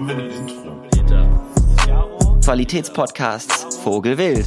[0.00, 0.80] Haben wir ein Intro?
[2.42, 4.46] Qualitätspodcasts Vogelwild.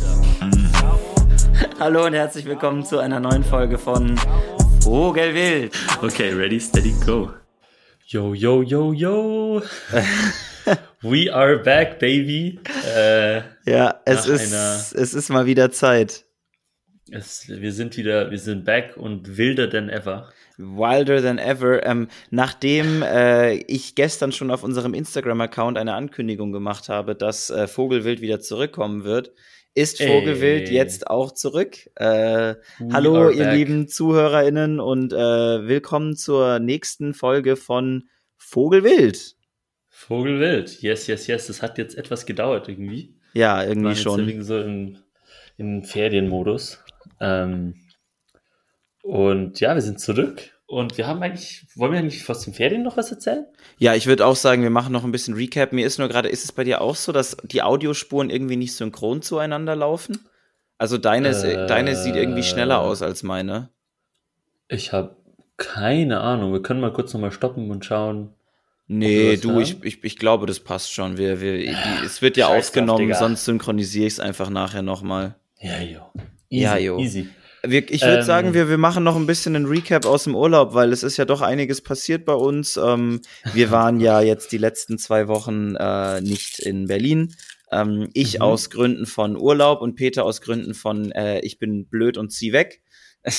[1.79, 4.15] Hallo und herzlich willkommen zu einer neuen Folge von
[4.81, 5.75] Vogelwild.
[6.01, 7.29] Okay, ready, steady, go.
[8.07, 9.61] Yo, yo, yo, yo.
[11.03, 12.59] We are back, baby.
[12.97, 16.25] Äh, Ja, es ist, es ist mal wieder Zeit.
[17.11, 20.31] es, wir sind wieder, wir sind back und wilder than ever.
[20.57, 21.85] Wilder than ever.
[21.85, 27.67] Ähm, nachdem äh, ich gestern schon auf unserem Instagram-Account eine Ankündigung gemacht habe, dass äh,
[27.67, 29.31] Vogelwild wieder zurückkommen wird,
[29.75, 30.07] ist Ey.
[30.07, 31.89] Vogelwild jetzt auch zurück.
[31.95, 32.55] Äh,
[32.91, 33.55] hallo, ihr back.
[33.55, 39.35] lieben ZuhörerInnen und äh, willkommen zur nächsten Folge von Vogelwild.
[39.89, 40.81] Vogelwild.
[40.81, 41.47] Yes, yes, yes.
[41.47, 43.15] Das hat jetzt etwas gedauert irgendwie.
[43.33, 44.19] Ja, irgendwie schon.
[44.19, 44.97] irgendwie so im,
[45.57, 46.83] im Ferienmodus.
[47.19, 47.75] Ähm,
[49.03, 50.49] und ja, wir sind zurück.
[50.65, 53.45] Und wir haben eigentlich, wollen wir eigentlich aus den Ferien noch was erzählen?
[53.77, 55.71] Ja, ich würde auch sagen, wir machen noch ein bisschen Recap.
[55.71, 58.73] Mir ist nur gerade, ist es bei dir auch so, dass die Audiospuren irgendwie nicht
[58.73, 60.17] synchron zueinander laufen?
[60.79, 61.67] Also deine, Äh.
[61.67, 63.69] deine sieht irgendwie schneller aus als meine.
[64.67, 65.15] Ich habe
[65.57, 66.53] keine Ahnung.
[66.53, 68.29] Wir können mal kurz nochmal stoppen und schauen.
[68.87, 71.17] Nee, du, ich, ich, ich glaube, das passt schon.
[71.17, 73.15] Wir, wir, die, es wird ja Scheiß aufgenommen, Digga.
[73.19, 75.35] sonst synchronisiere ich es einfach nachher nochmal.
[75.59, 76.01] Ja, jo.
[76.49, 76.97] Ja, jo.
[76.99, 77.29] Easy.
[77.65, 78.23] Wir, ich würde Ähm.
[78.23, 81.15] sagen, wir, wir machen noch ein bisschen einen Recap aus dem Urlaub, weil es ist
[81.17, 82.75] ja doch einiges passiert bei uns.
[82.77, 83.21] Ähm,
[83.53, 87.33] wir waren ja jetzt die letzten zwei Wochen äh, nicht in Berlin.
[87.71, 88.41] Ähm, ich Mhm.
[88.41, 92.51] aus Gründen von Urlaub und Peter aus Gründen von äh, ich bin blöd und zieh
[92.53, 92.81] weg.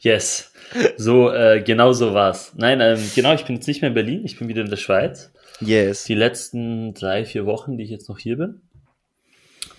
[0.00, 0.52] Yes.
[0.96, 2.52] So, äh, genau so war's.
[2.56, 4.76] Nein, ähm, genau, ich bin jetzt nicht mehr in Berlin, ich bin wieder in der
[4.76, 5.32] Schweiz.
[5.60, 6.04] yes.
[6.04, 8.60] Die letzten drei, vier Wochen, die ich jetzt noch hier bin,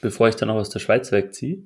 [0.01, 1.63] bevor ich dann auch aus der Schweiz wegziehe.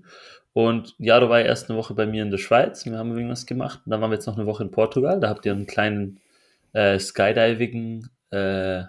[0.53, 3.45] Und Jaro war ja erst eine Woche bei mir in der Schweiz, wir haben irgendwas
[3.45, 3.81] gemacht.
[3.85, 6.19] Und dann waren wir jetzt noch eine Woche in Portugal, da habt ihr einen kleinen
[6.73, 8.83] äh, Skydiving äh,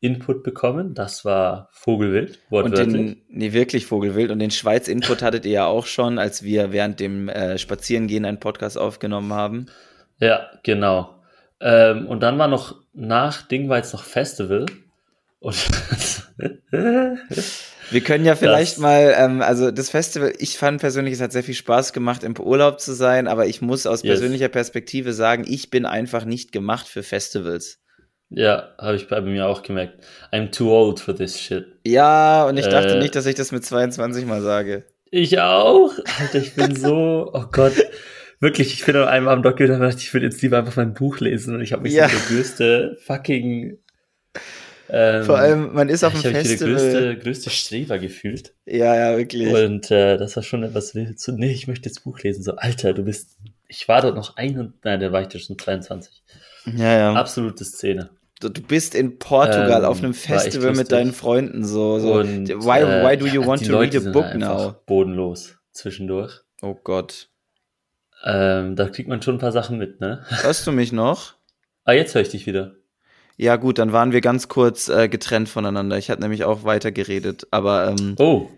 [0.00, 0.92] Input bekommen.
[0.94, 3.14] Das war Vogelwild, Und wortwörtlich.
[3.14, 4.30] den, nee, wirklich Vogelwild.
[4.30, 8.38] Und den Schweiz-Input hattet ihr ja auch schon, als wir während dem äh, Spazierengehen einen
[8.38, 9.66] Podcast aufgenommen haben.
[10.18, 11.22] Ja, genau.
[11.60, 14.66] Ähm, und dann war noch nach Ding war jetzt noch Festival.
[15.40, 15.56] Und
[17.94, 21.32] Wir können ja vielleicht Das- mal, ähm, also das Festival, ich fand persönlich, es hat
[21.32, 24.14] sehr viel Spaß gemacht, im Urlaub zu sein, aber ich muss aus Yes.
[24.18, 27.78] persönlicher Perspektive sagen, ich bin einfach nicht gemacht für Festivals.
[28.30, 30.02] ja, habe ich bei mir auch gemerkt.
[30.32, 31.66] I'm too old for this shit.
[31.86, 32.98] Ja, und ich dachte Äh.
[32.98, 34.84] nicht, dass ich das mit 22 mal sage.
[35.12, 35.92] Ich auch.
[36.18, 37.74] Alter, ich bin so, oh Gott.
[38.40, 41.20] Wirklich, ich bin an einem Abend doch gedacht, ich würde jetzt lieber einfach mein Buch
[41.20, 42.08] lesen und ich habe mich Ja.
[42.08, 43.78] so der größte fucking
[44.88, 46.74] ähm, Vor allem, man ist auf dem ich habe der Festival.
[46.74, 48.54] größte, größte Streber gefühlt.
[48.66, 49.52] Ja, ja, wirklich.
[49.52, 51.18] Und äh, das war schon etwas wild.
[51.20, 52.42] So, nee, ich möchte jetzt Buch lesen.
[52.42, 53.38] So, Alter, du bist.
[53.68, 56.22] Ich war dort noch ein und nein, da war ich da schon 22.
[56.76, 57.14] Ja, ja.
[57.14, 58.10] Absolute Szene.
[58.40, 61.98] Du, du bist in Portugal Ähm, auf einem Festival mit deinen Freunden, so.
[61.98, 62.14] so.
[62.14, 64.74] Und, why, äh, why do you want to Leute read a book now?
[64.86, 66.40] Bodenlos zwischendurch.
[66.62, 67.28] Oh Gott.
[68.24, 70.24] Ähm, da kriegt man schon ein paar Sachen mit, ne?
[70.28, 71.34] Hörst du mich noch?
[71.84, 72.74] Ah, jetzt höre ich dich wieder.
[73.36, 75.98] Ja, gut, dann waren wir ganz kurz äh, getrennt voneinander.
[75.98, 77.46] Ich hatte nämlich auch weiter geredet.
[77.50, 78.48] Aber ähm, Oh.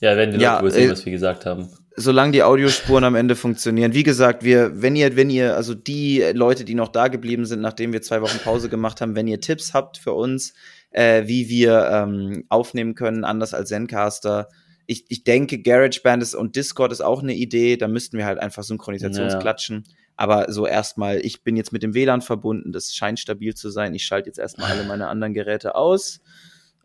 [0.00, 1.68] Ja, werden die Ja, Leute wohl sehen, äh, was wir gesagt haben.
[1.96, 3.94] solange die Audiospuren am Ende funktionieren.
[3.94, 7.60] Wie gesagt, wir, wenn ihr, wenn ihr, also die Leute, die noch da geblieben sind,
[7.60, 10.54] nachdem wir zwei Wochen Pause gemacht haben, wenn ihr Tipps habt für uns,
[10.90, 14.48] äh, wie wir ähm, aufnehmen können, anders als Zencaster.
[14.86, 17.76] Ich, ich denke, GarageBand ist und Discord ist auch eine Idee.
[17.76, 19.84] Da müssten wir halt einfach Synchronisationsklatschen.
[20.16, 22.72] Aber so erstmal, ich bin jetzt mit dem WLAN verbunden.
[22.72, 23.94] Das scheint stabil zu sein.
[23.94, 26.20] Ich schalte jetzt erstmal alle meine anderen Geräte aus.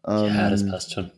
[0.07, 1.11] ja, das Ähm, passt schon.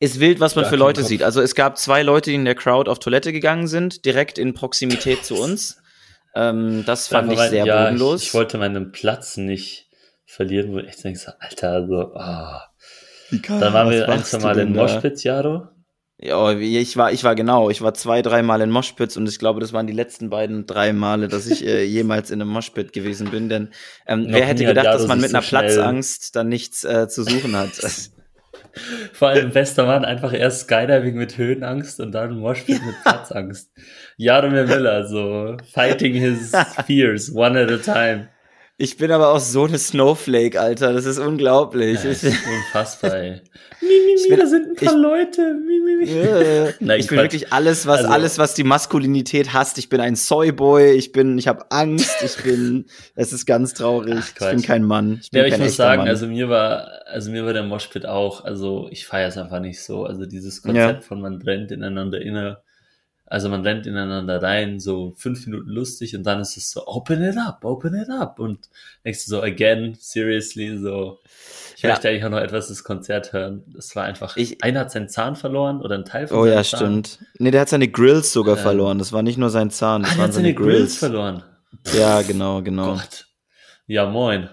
[0.00, 1.08] ist wild, was man für Leute Kopf.
[1.08, 1.22] sieht.
[1.22, 4.54] Also es gab zwei Leute, die in der Crowd auf Toilette gegangen sind, direkt in
[4.54, 5.78] Proximität zu uns.
[6.34, 8.22] Ähm, das fand ich Einfach, sehr ja, bodenlos.
[8.22, 9.88] Ich, ich wollte meinen Platz nicht
[10.26, 12.70] verlieren, wo ich echt denke, so, Alter, so, ah.
[13.48, 15.68] Dann waren wir ein, zwei Mal in Moschpitz, Jaro.
[16.24, 19.60] Ja, ich war, ich war genau, ich war zwei, dreimal in Moschpitz und ich glaube,
[19.60, 23.28] das waren die letzten beiden drei Male, dass ich äh, jemals in einem Moschpit gewesen
[23.30, 23.50] bin.
[23.50, 23.68] Denn
[24.06, 27.24] ähm, wer hätte gedacht, Jaro dass man mit einer schnell- Platzangst dann nichts äh, zu
[27.24, 27.72] suchen hat?
[29.12, 33.70] Vor allem im Westermann einfach erst Skydiving mit Höhenangst und dann Moshpit mit Platzangst.
[34.16, 36.52] Jaromir Miller, so fighting his
[36.86, 38.28] fears one at a time.
[38.76, 40.92] Ich bin aber auch so eine Snowflake, Alter.
[40.92, 42.02] Das ist unglaublich.
[42.02, 43.40] Ja, das ist unfassbar, ey.
[43.80, 43.88] Mi,
[44.30, 45.54] mi, da sind ein paar ich- Leute.
[45.54, 46.10] Mi, mi, mi.
[46.10, 47.24] Äh, Nein, ich bin Quatsch.
[47.32, 49.78] wirklich alles, was Also- alles, was die Maskulinität hasst.
[49.78, 50.92] Ich bin ein Soyboy.
[50.92, 52.16] Ich bin, ich habe Angst.
[52.24, 54.14] Ich bin, es ist ganz traurig.
[54.18, 55.18] Ach, ich bin kein Mann.
[55.22, 56.08] Ich bin Ja, aber ich kein muss sagen, Mann.
[56.08, 59.82] also mir war, also mir war der Moshpit auch, also ich feiere es einfach nicht
[59.82, 60.04] so.
[60.04, 61.06] Also dieses Konzept Ja.
[61.06, 62.58] von man brennt ineinander inne,
[63.26, 67.22] Also man rennt ineinander rein, so fünf Minuten lustig und dann ist es so, open
[67.24, 68.38] it up, open it up.
[68.38, 68.68] Und
[69.04, 71.18] denkst du so, again, seriously, so.
[71.76, 71.90] Ich Ja.
[71.90, 73.62] möchte eigentlich auch noch etwas das Konzert hören.
[73.74, 76.62] Das war einfach, Ich- einer hat seinen Zahn verloren oder ein Teil von Oh ja,
[76.62, 76.64] Zahn.
[77.04, 77.18] stimmt.
[77.38, 78.98] Nee, der hat seine Grills sogar Ähm, verloren.
[78.98, 80.96] Das war nicht nur sein Zahn, Ah, das der waren hat seine Grills Grills.
[80.98, 81.42] verloren.
[81.96, 82.94] Ja, genau, genau.
[82.94, 83.26] Gott.
[83.86, 84.48] Ja, moin.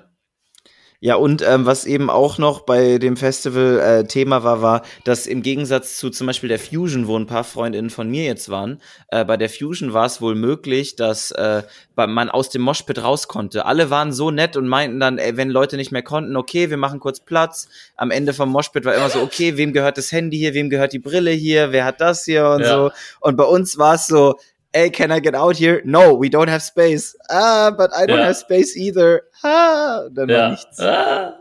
[1.04, 5.26] Ja, und ähm, was eben auch noch bei dem Festival äh, Thema war, war, dass
[5.26, 8.80] im Gegensatz zu zum Beispiel der Fusion, wo ein paar Freundinnen von mir jetzt waren,
[9.08, 11.64] äh, bei der Fusion war es wohl möglich, dass äh,
[11.96, 13.66] man aus dem Moshpit raus konnte.
[13.66, 16.78] Alle waren so nett und meinten dann, ey, wenn Leute nicht mehr konnten, okay, wir
[16.78, 17.68] machen kurz Platz.
[17.96, 20.94] Am Ende vom Moshpit war immer so, okay, wem gehört das Handy hier, wem gehört
[20.94, 22.78] die Brille hier, wer hat das hier und Ja.
[22.78, 22.92] so.
[23.22, 24.36] Und bei uns war es so,
[24.74, 25.82] Hey, can I get out here?
[25.84, 27.18] No, we don't have space.
[27.30, 28.26] Ah, but I don't Ja.
[28.26, 29.24] have space either.
[29.44, 30.50] Ah, dann war Ja.
[30.52, 30.80] nichts.
[30.80, 31.38] Ah.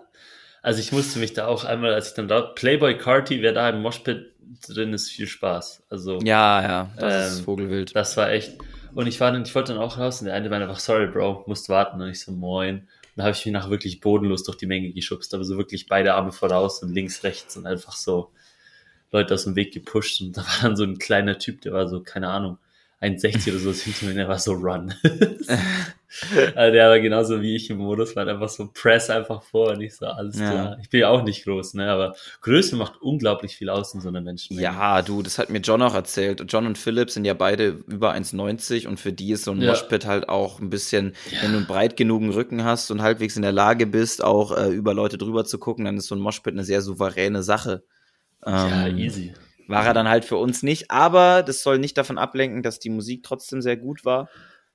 [0.63, 3.69] Also ich musste mich da auch einmal, als ich dann da, Playboy Carty, wer da
[3.71, 4.33] im Moshpit
[4.69, 5.85] drin ist, viel Spaß.
[5.89, 7.95] Also Ja, ja, das ist Ähm, Vogelwild.
[7.97, 8.59] das war echt.
[8.95, 11.07] Und ich war dann, ich wollte dann auch raus und der eine meinte einfach, sorry,
[11.07, 12.01] Bro, musst warten.
[12.03, 12.79] Und ich so, moin.
[12.81, 12.87] Und
[13.17, 16.15] da habe ich mich nach wirklich bodenlos durch die Menge geschubst, aber so wirklich beide
[16.15, 18.31] Arme voraus und links, rechts und einfach so
[19.13, 20.21] Leute aus dem Weg gepusht.
[20.21, 22.59] Und da war dann so ein kleiner Typ, der war so, keine Ahnung,
[23.01, 24.95] 1,60 oder so hinter mir, der war so run.
[26.55, 29.81] also der war genauso wie ich im Modus, war einfach so press einfach vor und
[29.81, 30.51] ich so, alles Ja.
[30.51, 30.79] klar.
[30.83, 34.09] Ich bin ja auch nicht groß, ne, aber Größe macht unglaublich viel aus in so
[34.09, 34.65] einer Menschenmenge.
[34.67, 36.45] Ja, du, das hat mir John auch erzählt.
[36.49, 39.71] John und Philipp sind ja beide über 1,90 und für die ist so ein Ja.
[39.71, 43.43] Moshpit halt auch ein bisschen, wenn du einen breit genugen Rücken hast und halbwegs in
[43.43, 46.53] der Lage bist, auch äh, über Leute drüber zu gucken, dann ist so ein Moshpit
[46.55, 47.83] eine sehr souveräne Sache.
[48.45, 49.33] ja Ähm, easy.
[49.71, 52.91] War er dann halt für uns nicht, aber das soll nicht davon ablenken, dass die
[52.91, 54.29] Musik trotzdem sehr gut war.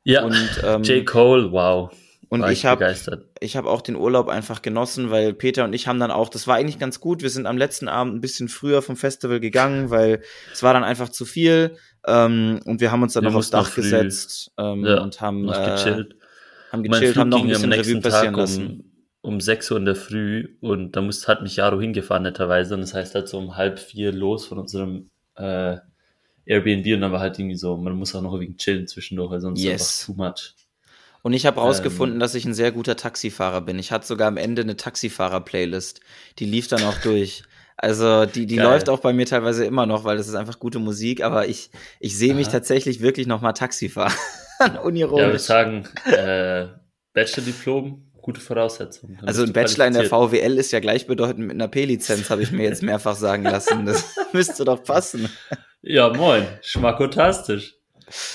[0.03, 1.05] Ja, Und, ähm, J.
[1.05, 1.91] Cole, wow.
[2.29, 2.95] und war ich habe
[3.39, 6.47] ich habe auch den Urlaub einfach genossen, weil Peter und ich haben dann auch, das
[6.47, 7.21] war eigentlich ganz gut.
[7.21, 10.21] Wir sind am letzten Abend ein bisschen früher vom Festival gegangen, weil
[10.53, 11.77] es war dann einfach zu viel.
[12.07, 15.49] Ähm, und wir haben uns dann Wir noch aufs Dach gesetzt ähm, Ja, und haben,
[15.49, 16.15] äh, gechillt.
[16.71, 18.94] haben gechillt, haben noch ein bisschen Revue passieren Tag lassen.
[19.25, 22.75] Um, um 6 Uhr in der Früh und da muss, hat mich Jaro hingefahren netterweise
[22.75, 25.77] und das heißt halt so um halb vier los von unserem äh,
[26.45, 29.41] Airbnb und dann war halt irgendwie so, man muss auch noch wegen chillen zwischendurch, weil
[29.41, 29.81] sonst Yes.
[29.81, 30.55] ist einfach too much.
[31.23, 31.63] Und ich habe Ähm.
[31.63, 33.79] rausgefunden, dass ich ein sehr guter Taxifahrer bin.
[33.79, 36.01] Ich hatte sogar am Ende eine Taxifahrer-Playlist.
[36.39, 37.43] Die lief dann auch durch.
[37.77, 38.65] Also die, die Geil.
[38.65, 41.71] läuft auch bei mir teilweise immer noch, weil das ist einfach gute Musik, aber ich,
[41.99, 44.13] ich sehe mich tatsächlich wirklich noch mal Taxi fahren.
[44.59, 45.41] Ja, ich würde Unironisch.
[45.41, 46.67] sagen, äh,
[47.13, 49.19] Bachelor-Diplom, gute Voraussetzung.
[49.21, 50.05] Also ein Bachelor in der.
[50.05, 53.85] VWL ist ja gleichbedeutend mit einer P-Lizenz, habe ich mir jetzt mehrfach sagen lassen.
[53.85, 55.29] Das müsste doch passen.
[55.83, 57.75] Ja, moin, schmackotastisch.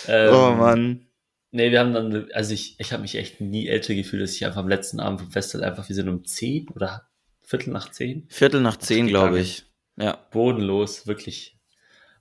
[0.07, 1.07] Ähm, oh Mann.
[1.51, 4.47] Nee, wir haben dann, also ich, ich habe mich echt nie älter gefühlt, dass ich
[4.47, 7.09] einfach am letzten Abend vom Festival einfach, wir sind um 10 oder
[7.41, 9.43] Viertel nach 10, Viertel nach zehn, glaube gegangen.
[9.43, 9.65] ich.
[9.97, 10.19] Ja.
[10.31, 11.59] bodenlos, wirklich.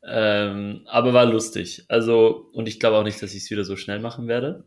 [0.04, 1.86] Ähm, aber war lustig.
[1.88, 4.66] Also, und ich glaube auch nicht, dass ich es wieder so schnell machen werde.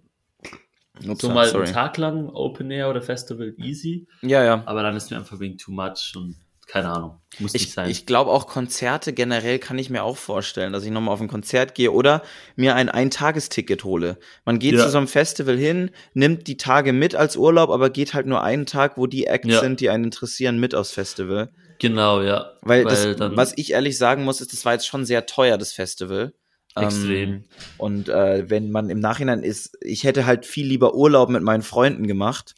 [1.09, 1.65] Ups, so mal sorry.
[1.65, 4.63] einen Tag lang Open Air oder Festival easy, Ja, ja.
[4.67, 6.37] aber dann ist mir einfach wegen too much und
[6.69, 7.91] keine Ahnung, muss nicht Ich, sein.
[7.91, 11.29] ich glaube auch Konzerte generell kann ich mir auch vorstellen, dass ich nochmal auf ein
[11.29, 12.23] Konzert gehe oder
[12.57, 14.17] mir ein Eintagesticket hole.
[14.45, 14.85] Man geht Ja.
[14.85, 18.43] zu so einem Festival hin, nimmt die Tage mit als Urlaub, aber geht halt nur
[18.43, 19.61] einen Tag, wo die Acts Ja.
[19.61, 21.51] sind, die einen interessieren, mit aufs Festival.
[21.79, 22.53] genau, ja.
[22.63, 25.59] Weil, das, dann was ich ehrlich sagen muss, ist, das war jetzt schon sehr teuer,
[25.59, 26.33] das Festival.
[26.77, 27.31] Extrem.
[27.31, 27.45] Ähm,
[27.79, 31.63] und äh, wenn man im Nachhinein ist, ich hätte halt viel lieber Urlaub mit meinen
[31.63, 32.55] Freunden gemacht.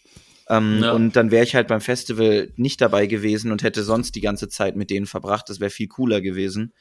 [0.49, 0.93] Ähm, Ja.
[0.93, 4.49] Und dann wäre ich halt beim Festival nicht dabei gewesen und hätte sonst die ganze
[4.49, 5.49] Zeit mit denen verbracht.
[5.49, 6.73] Das wäre viel cooler gewesen.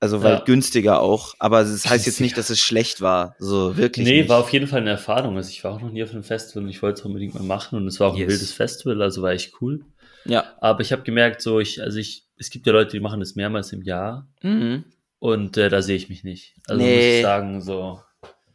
[0.00, 0.40] Also weil Ja.
[0.44, 1.34] günstiger auch.
[1.40, 3.34] Aber das heißt jetzt nicht, dass es schlecht war.
[3.40, 4.06] So wirklich.
[4.06, 4.28] Nee, nicht.
[4.28, 5.36] war auf jeden Fall eine Erfahrung.
[5.36, 7.42] Also ich war auch noch nie auf einem Festival und ich wollte es unbedingt mal
[7.42, 8.28] machen und es war auch ein Yes.
[8.30, 9.84] wildes Festival, also war echt cool.
[10.24, 10.44] Ja.
[10.60, 13.34] Aber ich habe gemerkt, so ich, also ich, es gibt ja Leute, die machen das
[13.34, 14.84] mehrmals im Jahr Mhm.
[15.18, 16.54] Und äh, da sehe ich mich nicht.
[16.68, 16.94] Also Nee.
[16.96, 18.00] muss ich sagen, so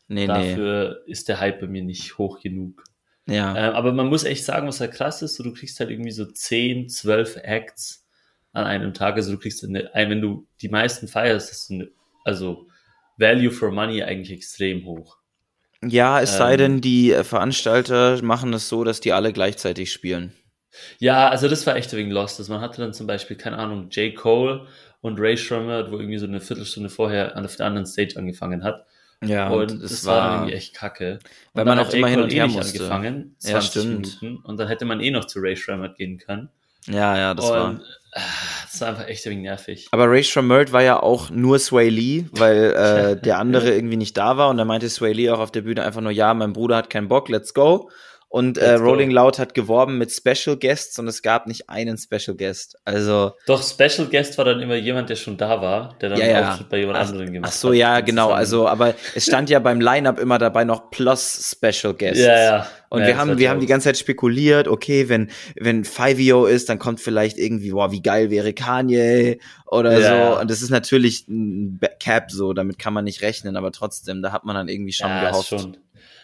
[0.07, 0.27] Nee, nee.
[0.27, 2.83] dafür ist der Hype bei mir nicht hoch genug.
[3.27, 3.55] Ja.
[3.55, 6.11] Ähm, aber man muss echt sagen, was halt krass ist, so, du kriegst halt irgendwie
[6.11, 8.05] so 10, 12 Acts
[8.51, 9.15] an einem Tag.
[9.15, 11.89] Also du kriegst eine, ein- wenn du die meisten feierst, ist eine,
[12.25, 12.67] also
[13.17, 15.17] Value for Money eigentlich extrem hoch.
[15.85, 20.33] ja, es sei ähm, denn, die Veranstalter machen es so, dass die alle gleichzeitig spielen.
[20.99, 22.39] Ja, also das war echt wegen Lost.
[22.39, 24.15] Also man hatte dann zum Beispiel, keine Ahnung, J.
[24.15, 24.67] Cole
[25.03, 28.85] und Ray Shrummer, wo irgendwie so eine Viertelstunde vorher an der anderen Stage angefangen hat.
[29.23, 31.19] Ja, und das war dann irgendwie echt kacke.
[31.53, 32.79] Weil Und man dann auch immer hin und eh her nicht musste.
[32.79, 34.21] angefangen, Ja, 20 stimmt.
[34.21, 34.37] Minuten.
[34.43, 36.49] Und dann hätte man eh noch zu Ray Shrummer gehen können.
[36.87, 37.73] Ja, ja, das und war.
[38.11, 38.19] äh,
[38.69, 39.87] das war einfach echt irgendwie nervig.
[39.91, 42.73] Aber Ray Shremmerd war ja auch nur Sway Lee, weil
[43.17, 45.61] äh, der andere irgendwie nicht da war und da meinte Sway Lee auch auf der
[45.61, 47.89] Bühne einfach nur, ja, mein Bruder hat keinen Bock, let's go.
[48.33, 52.35] Und äh, Rolling Loud hat geworben mit Special Guests und es gab nicht einen Special
[52.35, 52.75] Guest.
[52.83, 53.33] Also.
[53.45, 56.59] Doch, Special Guest war dann immer jemand, der schon da war, der dann ja, ja.
[56.67, 57.55] Bei jemand ach, anderem gemacht hat.
[57.55, 57.75] Ach so, hat.
[57.75, 58.31] ja, genau.
[58.31, 62.25] Also, aber es stand ja beim Line-Up immer dabei noch Plus Special Guests.
[62.25, 62.67] Ja, ja.
[62.89, 66.69] Und ja, wir haben, wir haben die ganze Zeit spekuliert, okay, wenn, wenn Fivio ist,
[66.69, 69.37] dann kommt vielleicht irgendwie, boah, wie geil wäre Kanye
[69.67, 70.33] oder Ja.
[70.33, 70.41] so.
[70.41, 74.31] Und das ist natürlich ein Cap so, damit kann man nicht rechnen, aber trotzdem, da
[74.31, 75.49] hat man dann irgendwie schon ja, gehofft.
[75.49, 75.77] schon.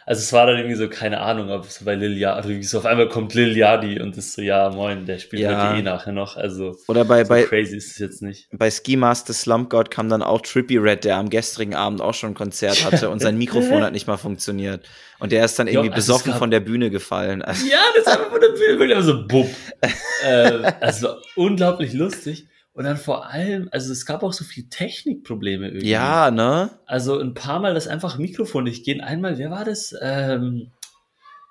[0.10, 2.78] Also es war dann irgendwie so, keine Ahnung, ob es bei Lil Yachty, also so
[2.80, 5.70] auf einmal kommt Lil Yachty und ist so, ja, moin, der spielt Ja.
[5.70, 6.36] heute eh nachher noch.
[6.36, 8.48] Also Oder bei, so bei, crazy ist es jetzt nicht.
[8.51, 12.16] bei Ski Master Slump God kam dann auch Trippy Red, der am gestrigen Abend auch
[12.16, 14.84] schon ein Konzert hatte und sein Mikrofon hat nicht mal funktioniert.
[15.20, 17.42] Und der ist dann irgendwie Jo, also es besoffen gab- von der Bühne gefallen.
[17.42, 19.50] Ja, das ist einfach von der Bühne wirklich so bumm.
[20.25, 22.48] äh, also unglaublich lustig.
[22.79, 25.89] Und dann vor allem, also es gab auch so viel Technikprobleme irgendwie.
[25.89, 26.69] ja, ne?
[26.86, 29.01] Also ein paar Mal, dass einfach Mikrofon nicht gehen.
[29.01, 29.93] Einmal, wer war das?
[30.01, 30.71] Ähm,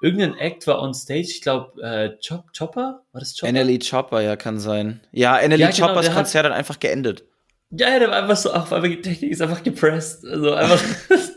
[0.00, 3.02] irgendein Act war on stage, ich glaube, äh, Chop, Chopper?
[3.12, 3.52] War das Chopper?
[3.52, 5.00] NLE Chopper, ja, kann sein.
[5.12, 7.24] Ja, NLE Ja, genau, Choppers hat- Konzert hat einfach geendet.
[7.72, 10.24] Ja, ja, der war einfach so, auf einmal die Technik ist einfach gepresst.
[10.24, 10.82] Also einfach,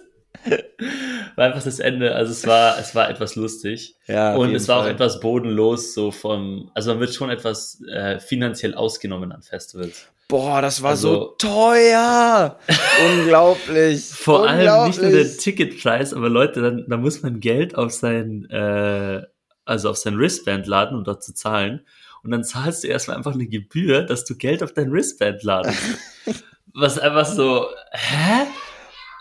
[1.36, 2.14] war einfach das Ende.
[2.16, 3.96] Also es war, es war etwas lustig.
[4.08, 4.92] Ja, Und es war auch Fall.
[4.92, 10.08] etwas bodenlos, so vom, also man wird schon etwas äh, finanziell ausgenommen an Festivals.
[10.28, 12.58] Boah, das war so Also- teuer.
[13.20, 14.06] Unglaublich.
[14.06, 15.38] Vor allem nicht nur der Unglaublich.
[15.38, 19.22] Ticketpreis, aber Leute, dann, da muss man Geld auf sein, äh,
[19.66, 21.86] also auf sein Wristband laden, um dort zu zahlen.
[22.24, 25.78] Und dann zahlst du erstmal einfach eine Gebühr, dass du Geld auf dein Wristband ladest.
[26.74, 28.46] Was einfach so, hä?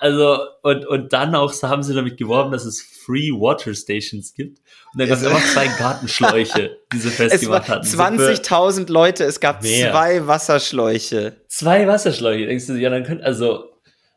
[0.00, 4.32] Also, und, und dann auch so haben sie damit geworben, dass es Free Water Stations
[4.34, 4.58] gibt.
[4.92, 7.86] Und dann gab es einfach zwei Gartenschläuche, die sie Es festgemacht hatten.
[7.86, 9.92] So für 20.000 Leute, es gab Mehr.
[9.92, 11.36] zwei Wasserschläuche.
[11.48, 12.46] Zwei Wasserschläuche.
[12.46, 13.64] Denkst du, ja, dann könnt, also,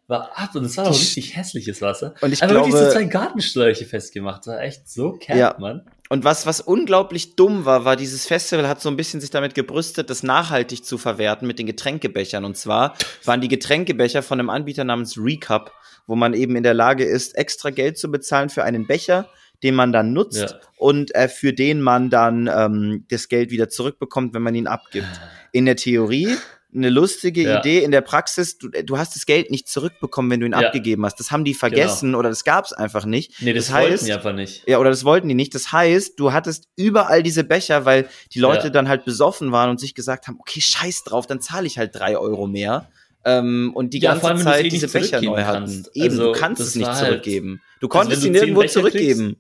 [0.08, 2.14] war ab und es war auch richtig hässliches Wasser.
[2.22, 4.48] Und ich Aber wirklich so glaube- zwei Gartenschläuche festgemacht.
[4.48, 5.56] War echt so camp, Ja.
[5.60, 5.86] Mann.
[6.14, 9.56] Und was, was unglaublich dumm war, war, dieses Festival hat so ein bisschen sich damit
[9.56, 12.46] gebrüstet, das nachhaltig zu verwerten mit den Getränkebechern.
[12.46, 12.94] Und zwar
[13.26, 15.72] waren die Getränkebecher von einem Anbieter namens Recap,
[16.06, 19.28] wo man eben in der Lage ist, extra Geld zu bezahlen für einen Becher,
[19.64, 20.60] den man dann nutzt Ja.
[20.78, 25.08] und äh, für den man dann ähm, das Geld wieder zurückbekommt, wenn man ihn abgibt.
[25.52, 26.38] In der Theorie
[26.76, 27.60] eine lustige Ja.
[27.60, 30.60] Idee, in der Praxis, du, du hast das Geld nicht zurückbekommen, wenn du ihn Ja.
[30.68, 31.20] abgegeben hast.
[31.20, 33.42] Das haben die vergessen oder das gab es einfach nicht.
[33.42, 34.68] Nee, das, Das wollten heißt- die einfach nicht.
[34.68, 35.54] Ja, oder das wollten die nicht.
[35.56, 38.70] Das heißt, du hattest überall diese Becher, weil die Leute Ja.
[38.72, 41.94] dann halt besoffen waren und sich gesagt haben, okay, scheiß drauf, dann zahle ich halt
[41.96, 42.90] drei Euro mehr.
[43.26, 45.60] Ähm, und die Ja, ganze allem, Zeit diese Becher neu hatten.
[45.66, 45.92] kannst.
[45.96, 47.62] Eben, Also, du kannst es nicht halt- zurückgeben.
[47.80, 49.38] Du konntest wenn ihn nirgendwo Becher zurückgeben.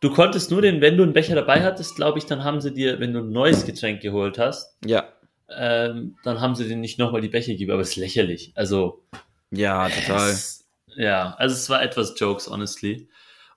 [0.00, 2.74] Du konntest nur den, wenn du einen Becher dabei hattest, glaube ich, dann haben sie
[2.74, 5.04] dir, wenn du ein neues Getränk geholt hast, Ja.
[5.56, 8.52] Ähm, dann haben sie dir nicht nochmal die Becher gegeben, aber es ist lächerlich.
[8.54, 9.02] Also,
[9.50, 10.30] Ja, total.
[10.30, 10.64] Es,
[10.96, 13.08] ja, also es war etwas Jokes, honestly.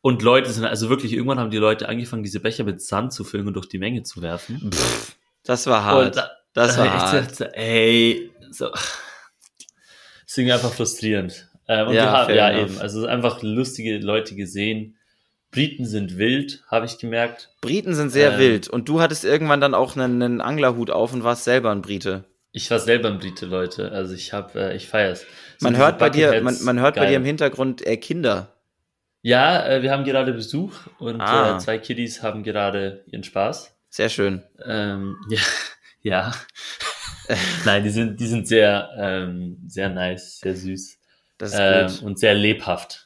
[0.01, 3.23] Und Leute sind, also wirklich, irgendwann haben die Leute angefangen, diese Becher mit Sand zu
[3.23, 4.71] füllen und durch die Menge zu werfen.
[4.71, 6.15] Pff, das war hart.
[6.15, 7.37] da, das da war hab ich hart.
[7.37, 8.69] gedacht, ey, so.
[10.37, 11.47] Irgendwie einfach frustrierend.
[11.67, 14.97] Ähm, und Ja, haben, ja eben, also einfach lustige Leute gesehen.
[15.55, 17.49] Briten sind wild, habe ich gemerkt.
[17.61, 18.39] Briten sind sehr Ähm.
[18.39, 18.67] wild.
[18.67, 22.25] Und du hattest irgendwann dann auch einen, einen Anglerhut auf und warst selber ein Brite.
[22.51, 23.91] Ich war selber ein Brite, Leute.
[23.91, 25.25] Also ich habe, äh, ich feier's.
[25.57, 28.51] So Man hört bei dir, man, man hört bei dir im Hintergrund äh, Kinder.
[29.21, 31.55] Ja, äh, wir haben gerade Besuch und Ah.
[31.55, 33.73] äh, zwei Kiddies haben gerade ihren Spaß.
[33.89, 34.43] Sehr schön.
[34.65, 35.39] Ähm, ja,
[36.01, 36.31] ja.
[37.65, 40.99] Nein, die sind, die sind sehr, ähm, sehr nice, sehr süß
[41.37, 42.01] Das ist ähm, gut.
[42.03, 43.04] und sehr lebhaft.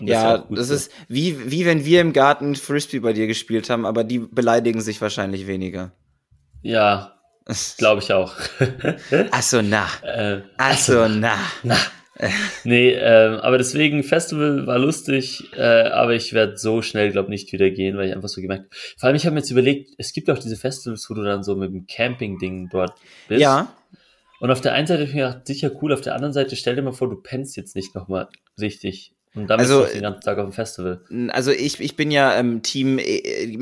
[0.00, 0.74] Und Ja, auch gut das so.
[0.74, 4.80] ist wie, wie wenn wir im Garten Frisbee bei dir gespielt haben, aber die beleidigen
[4.80, 5.92] sich wahrscheinlich weniger.
[6.62, 7.16] Ja,
[7.78, 8.34] glaube ich auch.
[9.30, 9.86] Ach so, na.
[10.02, 11.34] äh, Ach so, na.
[11.62, 11.76] na.
[12.64, 17.50] Nee, ähm, aber deswegen, Festival war lustig, äh, aber ich werde so schnell, glaube nicht
[17.50, 20.12] wieder gehen, weil ich einfach so gemerkt Vor allem, ich habe mir jetzt überlegt, es
[20.12, 22.92] gibt auch diese Festivals, wo du dann so mit dem Camping-Ding dort
[23.26, 23.40] bist.
[23.40, 23.74] Ja,
[24.38, 26.56] Und auf der einen Seite habe ich mir gedacht, sicher cool, auf der anderen Seite
[26.56, 28.28] stell dir mal vor, du pennst jetzt nicht nochmal
[28.60, 29.14] richtig.
[29.32, 31.00] Und dann Also, bist du auch den ganzen Tag auf dem Festival.
[31.28, 33.58] also ich, ich bin ja ähm, Team, äh, äh,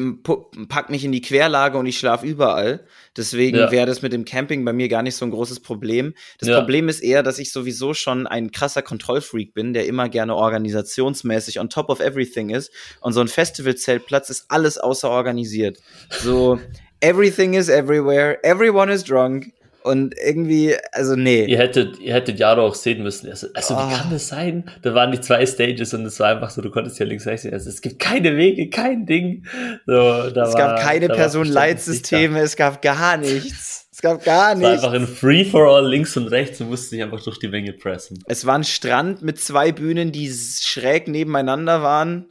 [0.67, 2.87] pack mich in die Querlage und ich schlaf überall.
[3.19, 3.71] Deswegen Ja.
[3.71, 6.15] wäre das mit dem Camping bei mir gar nicht so ein großes Problem.
[6.39, 6.59] Das Ja.
[6.59, 11.61] Problem ist eher, dass ich sowieso schon ein krasser Kontrollfreak bin, der immer gerne organisationsmäßig
[11.61, 12.73] on top of everything ist.
[13.01, 15.79] Und so ein Festivalzeltplatz ist alles außer organisiert.
[16.11, 16.59] So,
[17.01, 19.53] everything is everywhere, everyone is drunk.
[19.89, 21.45] Und irgendwie, also nee.
[21.47, 23.29] Ihr hättet, ihr hättet Jaro auch sehen müssen.
[23.31, 23.89] Also, also Ah.
[23.91, 24.65] wie kann das sein?
[24.83, 27.47] Da waren die zwei Stages und es war einfach so, du konntest ja links rechts.
[27.47, 29.45] Also es gibt keine Wege, kein Ding.
[29.87, 29.93] So,
[30.31, 33.87] da es war, gab keine Personenleitsysteme, es gab gar nichts.
[33.91, 34.85] Es gab gar Es war nichts.
[34.85, 38.23] einfach ein Free-for-all links und rechts und musste sich einfach durch die Menge pressen.
[38.27, 42.27] Es war ein Strand mit zwei Bühnen, die schräg nebeneinander waren.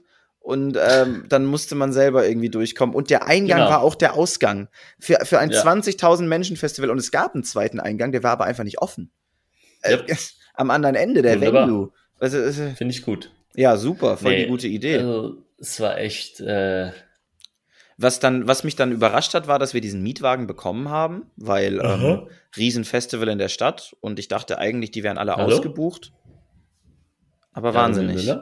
[0.48, 2.96] Und ähm, dann musste man selber irgendwie durchkommen.
[2.96, 3.70] Und der Eingang genau.
[3.70, 4.70] war auch der Ausgang.
[4.98, 5.62] Für, für ein ja.
[5.62, 9.12] 20.000 Menschen Festival und es gab einen zweiten Eingang, der war aber einfach nicht offen.
[9.86, 10.10] Yep.
[10.10, 10.16] Äh,
[10.54, 11.68] am anderen Ende der Wunderbar.
[11.68, 11.92] Venue.
[12.18, 13.30] Also, also, Finde ich gut.
[13.56, 15.00] Ja, super, voll nee, die gute Idee.
[15.00, 16.40] Also, es war echt.
[16.40, 16.92] Äh
[17.98, 21.82] was dann, was mich dann überrascht hat, war, dass wir diesen Mietwagen bekommen haben, weil
[21.84, 25.54] ähm, Riesenfestival in der Stadt und ich dachte eigentlich, die wären alle Hallo?
[25.54, 26.14] ausgebucht.
[27.52, 28.34] Aber ja, wahnsinnig.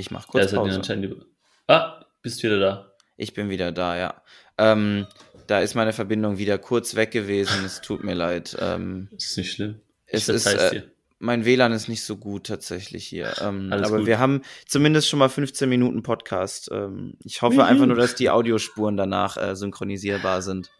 [0.00, 0.80] Ich mach kurz Pause.
[1.68, 2.92] Ah, bist wieder da.
[3.18, 4.22] Ich bin wieder da, ja.
[4.56, 5.06] Ähm,
[5.46, 7.66] da ist meine Verbindung wieder kurz weg gewesen.
[7.66, 8.56] Es tut mir leid.
[8.60, 9.80] Ähm, ist nicht schlimm.
[10.06, 10.84] Ich es ist, äh,
[11.18, 13.34] mein WLAN ist nicht so gut tatsächlich hier.
[13.42, 14.06] Ähm, aber gut.
[14.06, 16.70] wir haben zumindest schon mal 15 Minuten Podcast.
[16.72, 20.70] Ähm, ich hoffe einfach nur, dass die Audiospuren danach äh, synchronisierbar sind.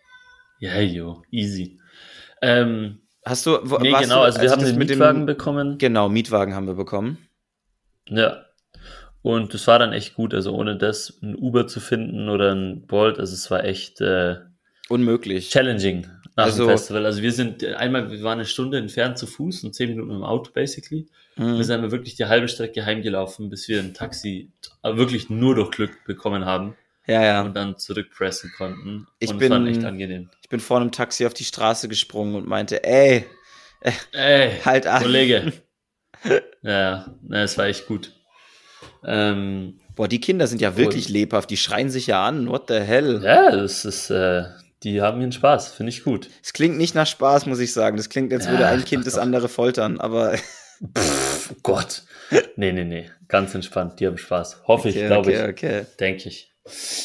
[0.61, 1.79] Ja, jo, easy.
[2.41, 5.77] Ähm, Hast du, wo, nee, genau, also wir haben den Mietwagen dem, bekommen.
[5.77, 7.19] Genau, Mietwagen haben wir bekommen.
[8.09, 8.47] Ja.
[9.23, 10.35] Und das war dann echt gut.
[10.35, 14.37] Also ohne das ein Uber zu finden oder ein Bolt, also es war echt äh,
[14.89, 15.51] unmöglich.
[15.51, 17.07] Challenging nach also, dem Festival.
[17.07, 20.23] Also wir sind einmal, wir waren eine Stunde entfernt zu Fuß und zehn Minuten im
[20.23, 21.09] Auto basically.
[21.37, 21.57] Mhm.
[21.57, 26.05] Wir sind wirklich die halbe Strecke heimgelaufen, bis wir ein Taxi wirklich nur durch Glück
[26.05, 26.77] bekommen haben.
[27.07, 27.43] Ja, ja.
[27.43, 29.07] Und dann zurückpressen konnten.
[29.19, 30.31] Ich und bin, es war echt angenehm.
[30.43, 33.27] Ich bin vor einem Taxi auf die Straße gesprungen und meinte, ey,
[33.81, 35.03] äh, ey, halt an.
[35.03, 35.53] Kollege.
[36.63, 38.13] ja, ja, es war echt gut.
[39.05, 41.13] Ähm, Boah, die Kinder sind ja wirklich cool.
[41.13, 43.21] lebhaft, die schreien sich ja an, what the hell.
[43.23, 44.45] Ja, das ist, äh,
[44.83, 46.29] die haben ihren Spaß, finde ich gut.
[46.43, 47.97] Es klingt nicht nach Spaß, muss ich sagen.
[47.97, 50.35] Das klingt, als würde ein Kind das andere foltern, aber.
[50.97, 52.03] Pff, Gott.
[52.57, 53.11] Nee, nee, nee.
[53.29, 54.01] Ganz entspannt.
[54.01, 54.63] Die haben Spaß.
[54.67, 55.49] Hoffe okay, ich, glaube okay, ich.
[55.51, 55.87] Okay.
[55.99, 56.50] Denke ich.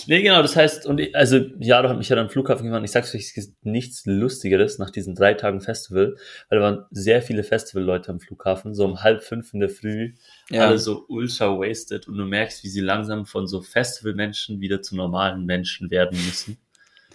[0.08, 2.84] Nee, genau, das heißt, und ich, also Jaro hat mich ja dann am Flughafen gefahren.
[2.84, 6.18] Ich sag's euch, es gibt nichts Lustigeres nach diesen drei Tagen Festival,
[6.50, 10.14] weil da waren sehr viele Festivalleute am Flughafen, so um halb fünf in der Früh,
[10.50, 10.68] ja.
[10.68, 14.96] alle so ultra wasted und du merkst, wie sie langsam von so Festivalmenschen wieder zu
[14.96, 16.58] normalen Menschen werden müssen.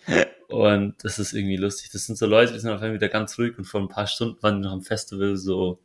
[0.49, 1.91] Und das ist irgendwie lustig.
[1.93, 4.09] Das sind so Leute, die sind auf einmal wieder ganz ruhig und vor ein paar
[4.09, 5.81] Stunden waren die noch am Festival so,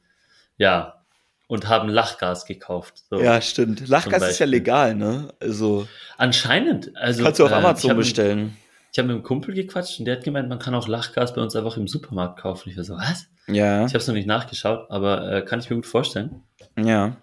[0.57, 1.04] ja,
[1.47, 3.03] und haben Lachgas gekauft.
[3.09, 3.87] So, ja, stimmt.
[3.87, 5.33] Lachgas ist ja legal, ne?
[5.39, 5.87] Also.
[6.17, 6.95] Anscheinend.
[6.95, 8.43] Also, kannst du auf äh, Amazon ich bestellen.
[8.43, 8.53] Mit,
[8.91, 11.41] ich habe mit einem Kumpel gequatscht und der hat gemeint, man kann auch Lachgas bei
[11.41, 12.69] uns einfach im Supermarkt kaufen.
[12.69, 13.27] Ich war so, was?
[13.47, 13.85] Ja.
[13.85, 16.43] Ich habe es noch nicht nachgeschaut, aber äh, kann ich mir gut vorstellen.
[16.77, 17.17] Ja.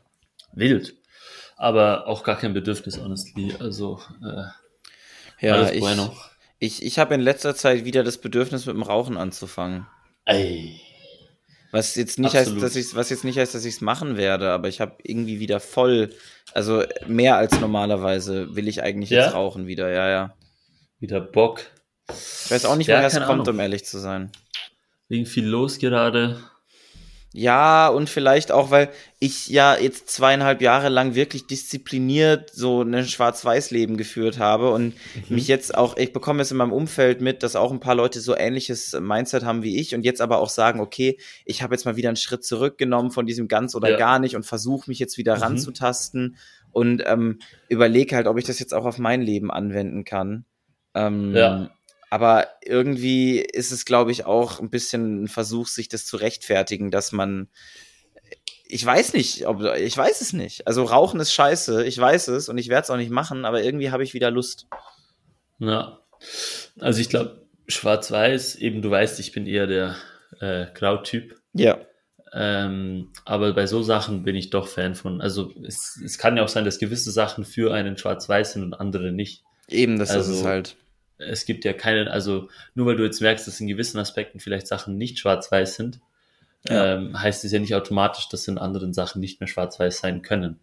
[0.52, 0.94] Wild.
[1.56, 3.54] Aber auch gar kein Bedürfnis, honestly.
[3.58, 6.14] Also, äh, ja, ich, bueno.
[6.58, 9.86] Ich, ich habe in letzter Zeit wieder das Bedürfnis, mit dem Rauchen anzufangen.
[10.24, 10.80] Ey.
[11.72, 12.62] Was jetzt nicht Absolut.
[12.62, 14.96] heißt, dass ich was jetzt nicht heißt, dass ich es machen werde, aber ich habe
[15.02, 16.10] irgendwie wieder voll,
[16.52, 19.24] also mehr als normalerweise will ich eigentlich ja?
[19.24, 20.36] jetzt rauchen wieder, ja, ja.
[21.00, 21.62] Wieder Bock.
[22.10, 23.48] Ich weiß auch nicht, ja, woher es kommt, Ahnung.
[23.48, 24.30] um ehrlich zu sein.
[25.08, 26.42] Wegen viel los gerade.
[27.34, 33.06] Ja, und vielleicht auch, weil ich ja jetzt zweieinhalb Jahre lang wirklich diszipliniert so ein
[33.06, 35.36] Schwarz-Weiß-Leben geführt habe und mhm.
[35.36, 38.20] mich jetzt auch, ich bekomme es in meinem Umfeld mit, dass auch ein paar Leute
[38.20, 41.86] so ähnliches Mindset haben wie ich und jetzt aber auch sagen, okay, ich habe jetzt
[41.86, 43.96] mal wieder einen Schritt zurückgenommen von diesem ganz oder ja.
[43.96, 45.42] gar nicht und versuche mich jetzt wieder mhm.
[45.42, 46.36] ranzutasten
[46.70, 50.44] und ähm, überlege halt, ob ich das jetzt auch auf mein Leben anwenden kann.
[50.94, 51.70] Ähm, ja.
[52.12, 56.90] Aber irgendwie ist es, glaube ich, auch ein bisschen ein Versuch, sich das zu rechtfertigen,
[56.90, 57.48] dass man.
[58.66, 60.66] Ich weiß nicht, ob ich weiß es nicht.
[60.66, 63.62] Also Rauchen ist scheiße, ich weiß es und ich werde es auch nicht machen, aber
[63.62, 64.66] irgendwie habe ich wieder Lust.
[65.58, 66.00] Ja.
[66.78, 69.96] Also ich glaube, Schwarz-Weiß, eben du weißt, ich bin eher der
[70.38, 71.40] äh, Grautyp.
[71.54, 71.78] Ja.
[72.34, 75.22] Ähm, aber bei so Sachen bin ich doch Fan von.
[75.22, 78.74] Also es, es kann ja auch sein, dass gewisse Sachen für einen Schwarz-Weiß sind und
[78.74, 79.44] andere nicht.
[79.68, 80.76] Eben, das also, ist es halt
[81.28, 84.66] es gibt ja keine, also nur weil du jetzt merkst, dass in gewissen Aspekten vielleicht
[84.66, 86.00] Sachen nicht schwarz-weiß sind,
[86.68, 86.94] ja.
[86.94, 90.58] ähm, heißt es ja nicht automatisch, dass in anderen Sachen nicht mehr schwarz-weiß sein können.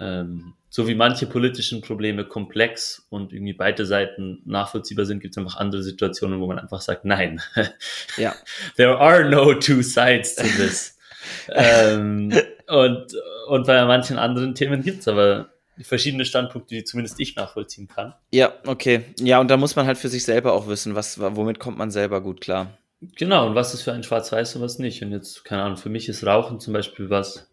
[0.00, 5.38] Ähm, so wie manche politischen Probleme komplex und irgendwie beide Seiten nachvollziehbar sind, gibt es
[5.38, 7.40] einfach andere Situationen, wo man einfach sagt, nein.
[8.16, 8.34] Ja.
[8.76, 10.98] There are no two sides to this.
[11.48, 12.32] ähm,
[12.66, 13.06] und,
[13.48, 15.48] und bei manchen anderen Themen gibt es aber
[15.84, 18.14] verschiedene Standpunkte, die zumindest ich nachvollziehen kann.
[18.32, 19.04] Ja, okay.
[19.20, 21.90] Ja, und da muss man halt für sich selber auch wissen, was, womit kommt man
[21.90, 22.78] selber gut klar.
[23.00, 25.02] Genau, und was ist für ein Schwarz-Weiß und was nicht.
[25.02, 27.50] Und jetzt, keine Ahnung, für mich ist Rauchen zum Beispiel was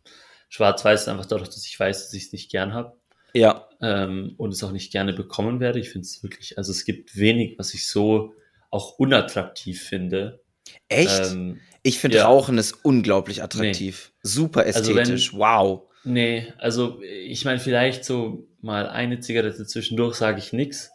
[0.49, 2.97] Schwarz-Weiß einfach dadurch, dass ich weiß, dass ich es nicht gern habe.
[3.33, 3.67] Ja.
[3.81, 5.79] Ähm, und es auch nicht gerne bekommen werde.
[5.79, 8.33] Ich finde es wirklich, also es gibt wenig, was ich so
[8.71, 10.41] auch unattraktiv finde.
[10.87, 11.31] Echt?
[11.31, 12.25] Ähm, ich finde ja.
[12.25, 14.11] Rauchen ist unglaublich attraktiv.
[14.13, 14.29] Nee.
[14.29, 14.97] Super ästhetisch.
[14.97, 15.81] Also wenn, wow.
[16.05, 20.91] Nee, also ich meine, vielleicht so mal eine Zigarette zwischendurch sage ich nix,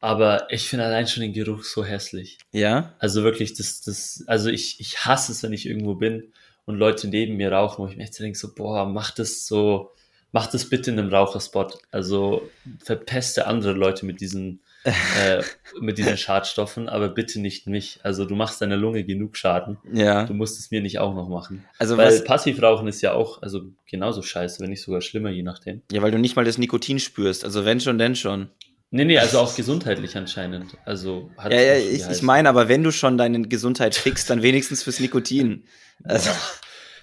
[0.00, 2.38] aber ich finde allein schon den Geruch so hässlich.
[2.52, 2.94] Ja?
[2.98, 6.32] Also wirklich, das, das, also ich, ich hasse es, wenn ich irgendwo bin
[6.64, 9.90] und Leute neben mir rauchen, wo ich mir echt denke, so, boah, mach das so,
[10.32, 11.78] mach das bitte in einem Raucherspot.
[11.90, 12.48] Also
[12.84, 15.42] verpeste andere Leute mit diesen, äh,
[15.80, 18.00] mit diesen Schadstoffen, aber bitte nicht mich.
[18.02, 19.78] Also du machst deiner Lunge genug Schaden.
[19.92, 20.24] Ja.
[20.24, 21.64] Du musst es mir nicht auch noch machen.
[21.78, 25.42] Also Weil was, Passivrauchen ist ja auch, also genauso scheiße, wenn nicht sogar schlimmer, je
[25.42, 25.82] nachdem.
[25.92, 27.44] ja, weil du nicht mal das Nikotin spürst.
[27.44, 28.48] Also wenn schon, denn schon.
[28.90, 30.76] Nee, nee, also auch gesundheitlich anscheinend.
[30.84, 34.42] Also hat Ja, ja, ich, ich meine, aber wenn du schon deine Gesundheit fixst, dann
[34.42, 35.64] wenigstens fürs Nikotin.
[36.04, 36.30] Also,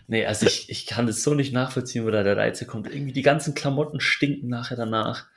[0.10, 2.92] Nee, also ich, ich kann das so nicht nachvollziehen, wo da der Reiz kommt.
[2.92, 5.28] Irgendwie die ganzen Klamotten stinken nachher danach.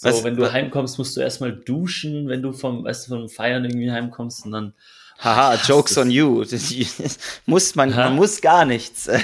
[0.00, 3.16] So, Was- wenn du was- heimkommst, musst du erstmal duschen, wenn du vom, weißt du,
[3.16, 4.72] vom Feiern irgendwie heimkommst und dann.
[5.18, 6.44] haha, Jokes on you.
[7.46, 8.04] Muss man, Ha?
[8.04, 9.08] man muss gar nichts.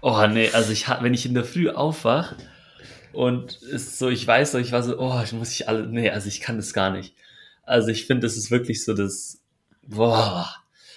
[0.00, 2.34] Oh nee, also ich wenn ich in der Früh aufwach
[3.12, 6.10] und ist so, ich weiß so, ich war so, oh, ich muss ich alle, nee,
[6.10, 7.14] also ich kann das gar nicht.
[7.62, 9.40] Also ich finde, das ist wirklich so das,
[9.86, 10.52] boah.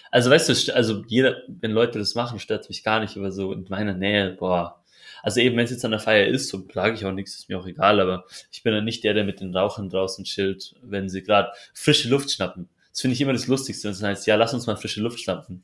[0.09, 3.51] Also weißt du, also jeder, wenn Leute das machen, stört mich gar nicht, aber so
[3.53, 4.81] in meiner Nähe, boah.
[5.25, 7.49] Also eben, wenn es jetzt an der Feier ist, so sage ich auch nichts, ist
[7.49, 10.75] mir auch egal, aber ich bin dann nicht der, der mit den Rauchern draußen chillt,
[10.83, 12.69] wenn sie gerade frische Luft schnappen.
[12.91, 15.19] Das finde ich immer das Lustigste, wenn es heißt, ja, lass uns mal frische Luft
[15.19, 15.63] schnappen.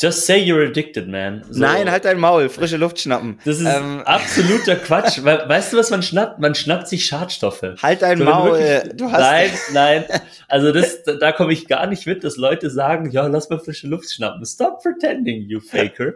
[0.00, 1.44] Just say you're addicted, man.
[1.50, 1.60] So.
[1.60, 3.38] Nein, halt dein Maul, frische Luft schnappen.
[3.44, 5.22] Das ist Ähm, absoluter Quatsch.
[5.22, 6.38] Weißt du, was man schnappt?
[6.38, 7.62] Man schnappt sich Schadstoffe.
[7.82, 8.58] halt dein So, Maul.
[8.58, 9.20] wirklich- Du hast.
[9.20, 10.04] nein, nein.
[10.48, 13.58] Also das, da, da komme ich gar nicht mit, dass Leute sagen, ja, lass mal
[13.58, 14.44] frische Luft schnappen.
[14.46, 16.14] Stop pretending, you faker.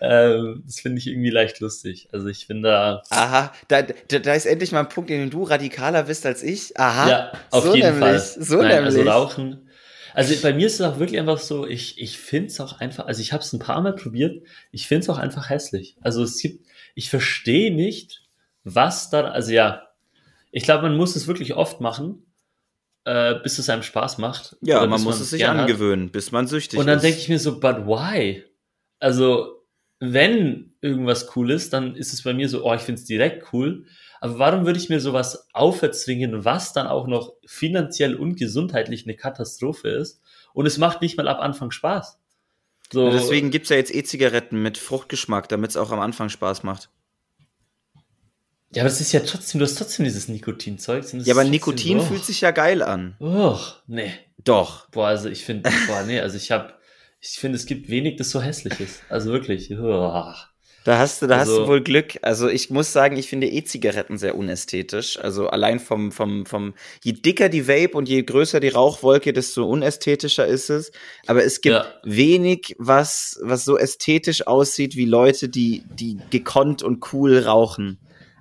[0.00, 2.08] Ähm, das finde ich irgendwie leicht lustig.
[2.12, 5.30] Also ich bin da, Aha, da, da, da ist endlich mal ein Punkt, in dem
[5.30, 6.78] du radikaler bist als ich.
[6.78, 7.08] Aha.
[7.08, 8.20] ja, auf so jeden nämlich, Fall.
[8.20, 8.96] So Nein, nämlich.
[8.98, 9.68] Also Rauchen.
[10.14, 13.06] Also bei mir ist es auch wirklich einfach so, ich, ich finde es auch einfach,
[13.06, 15.96] also ich habe es ein paar Mal probiert, ich finde es auch einfach hässlich.
[16.00, 18.22] Also es gibt, ich verstehe nicht,
[18.64, 19.88] was da, also ja,
[20.50, 22.24] ich glaube, man muss es wirklich oft machen,
[23.04, 24.56] äh, bis es einem Spaß macht.
[24.60, 25.62] ja, man muss es sich gern hat.
[25.68, 27.02] angewöhnen, bis man süchtig Und dann ist.
[27.02, 28.44] denke ich mir so, but why?
[28.98, 29.57] Also,
[30.00, 33.52] wenn irgendwas cool ist, dann ist es bei mir so, oh, ich finde es direkt
[33.52, 33.84] cool.
[34.20, 39.16] Aber warum würde ich mir sowas auferzwingen, was dann auch noch finanziell und gesundheitlich eine
[39.16, 40.20] Katastrophe ist?
[40.54, 42.18] Und es macht nicht mal ab Anfang Spaß.
[42.92, 46.88] So, Deswegen gibt's ja jetzt E-Zigaretten mit Fruchtgeschmack, damit es auch am Anfang Spaß macht.
[48.72, 51.04] ja, aber es ist ja trotzdem, du hast trotzdem dieses Nikotinzeug.
[51.12, 53.14] Ja, aber Nikotin trotzdem, fühlt sich ja geil an.
[53.20, 54.12] Oh, nee.
[54.42, 54.88] Doch.
[54.90, 56.74] Boah, also ich finde, boah, nee, also ich habe,
[57.20, 59.02] ich finde, es gibt wenig, das so hässlich ist.
[59.08, 59.70] Also wirklich.
[59.72, 60.22] Oh.
[60.84, 62.18] Da hast du, da hast Also- du wohl Glück.
[62.22, 65.18] Also ich muss sagen, ich finde E-Zigaretten sehr unästhetisch.
[65.18, 69.66] Also allein vom, vom, vom, je dicker die Vape und je größer die Rauchwolke, desto
[69.68, 70.90] unästhetischer ist es.
[71.26, 71.92] Aber es gibt Ja.
[72.04, 77.98] wenig, was, was so ästhetisch aussieht wie Leute, die, die gekonnt und cool rauchen.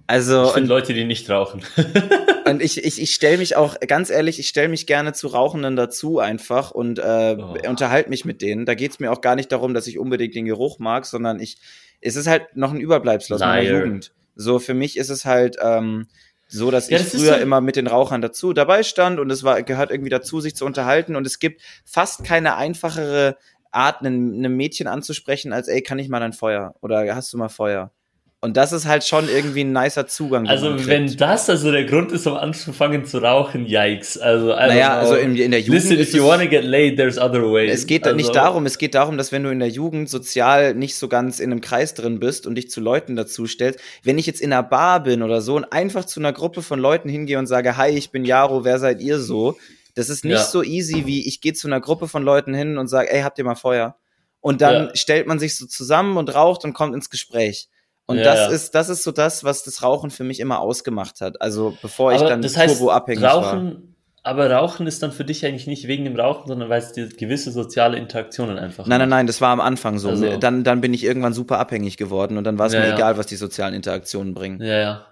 [0.08, 1.62] Also, Ich und, finde Leute, die nicht rauchen.
[2.46, 5.76] und ich, ich, ich stelle mich auch, ganz ehrlich, ich stelle mich gerne zu Rauchenden
[5.76, 7.56] dazu einfach und äh, Oh.
[7.70, 8.66] unterhalte mich mit denen.
[8.66, 11.58] Da geht's mir auch gar nicht darum, dass ich unbedingt den Geruch mag, sondern ich,
[12.00, 13.70] es ist halt noch ein Überbleibsel aus meiner.
[13.70, 14.14] Jugend.
[14.36, 16.08] So, für mich ist es halt ähm,
[16.48, 19.30] so, dass Ja, ich das früher so- immer mit den Rauchern dazu dabei stand und
[19.30, 21.18] es war, gehört irgendwie dazu, sich zu unterhalten.
[21.18, 23.36] Und es gibt fast keine einfachere
[23.72, 26.76] Art, einem, einem Mädchen anzusprechen, als ey, kann ich mal ein Feuer?
[26.82, 27.92] Oder hast du mal Feuer?
[28.40, 30.48] Und das ist halt schon irgendwie ein nicer Zugang.
[30.48, 34.16] Also wenn das also der Grund ist, um anzufangen zu rauchen, yikes.
[34.20, 35.00] Also, Naja, know.
[35.00, 35.74] also in, in der Jugend.
[35.84, 37.74] Listen, ist if you wanna get laid, there's other ways.
[37.74, 40.08] Es geht da nicht Also, darum, es geht darum, dass wenn du in der Jugend
[40.08, 43.80] sozial nicht so ganz in einem Kreis drin bist und dich zu Leuten dazu stellst,
[44.04, 46.80] wenn ich jetzt in einer Bar bin oder so und einfach zu einer Gruppe von
[46.80, 49.58] Leuten hingehe und sage, hi, ich bin Jaro, wer seid ihr so?
[49.96, 50.44] Das ist nicht Ja.
[50.44, 53.40] so easy, wie ich gehe zu einer Gruppe von Leuten hin und sage, ey, habt
[53.40, 53.96] ihr mal Feuer?
[54.42, 54.96] Und dann Ja.
[54.96, 57.68] stellt man sich so zusammen und raucht und kommt ins Gespräch.
[58.08, 58.48] Und Ja, das ja.
[58.48, 61.42] ist, das ist so das, was das Rauchen für mich immer ausgemacht hat.
[61.42, 63.34] Also bevor ich Aber dann das heißt, turboabhängig war.
[63.54, 66.94] Rauchen, aber Rauchen ist dann für dich eigentlich nicht wegen dem Rauchen, sondern weil es
[66.94, 70.10] dir gewisse soziale Interaktionen einfach Nein, nein, nein, das war am Anfang so.
[70.10, 72.94] Also- dann, dann bin ich irgendwann super abhängig geworden und dann war es Ja, mir
[72.94, 74.62] egal, was die sozialen Interaktionen bringen.
[74.62, 75.06] Ja, ja.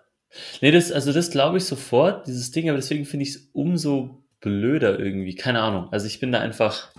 [0.62, 4.24] Nee, das, also das glaube ich sofort, dieses Ding, aber deswegen finde ich es umso
[4.42, 5.36] blöder irgendwie.
[5.36, 5.88] Keine Ahnung.
[5.92, 6.90] Also ich bin da einfach.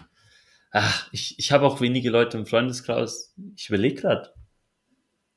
[0.73, 3.35] Ach, ich, ich habe auch wenige Leute im Freundeskreis.
[3.57, 4.31] Ich überlege gerade,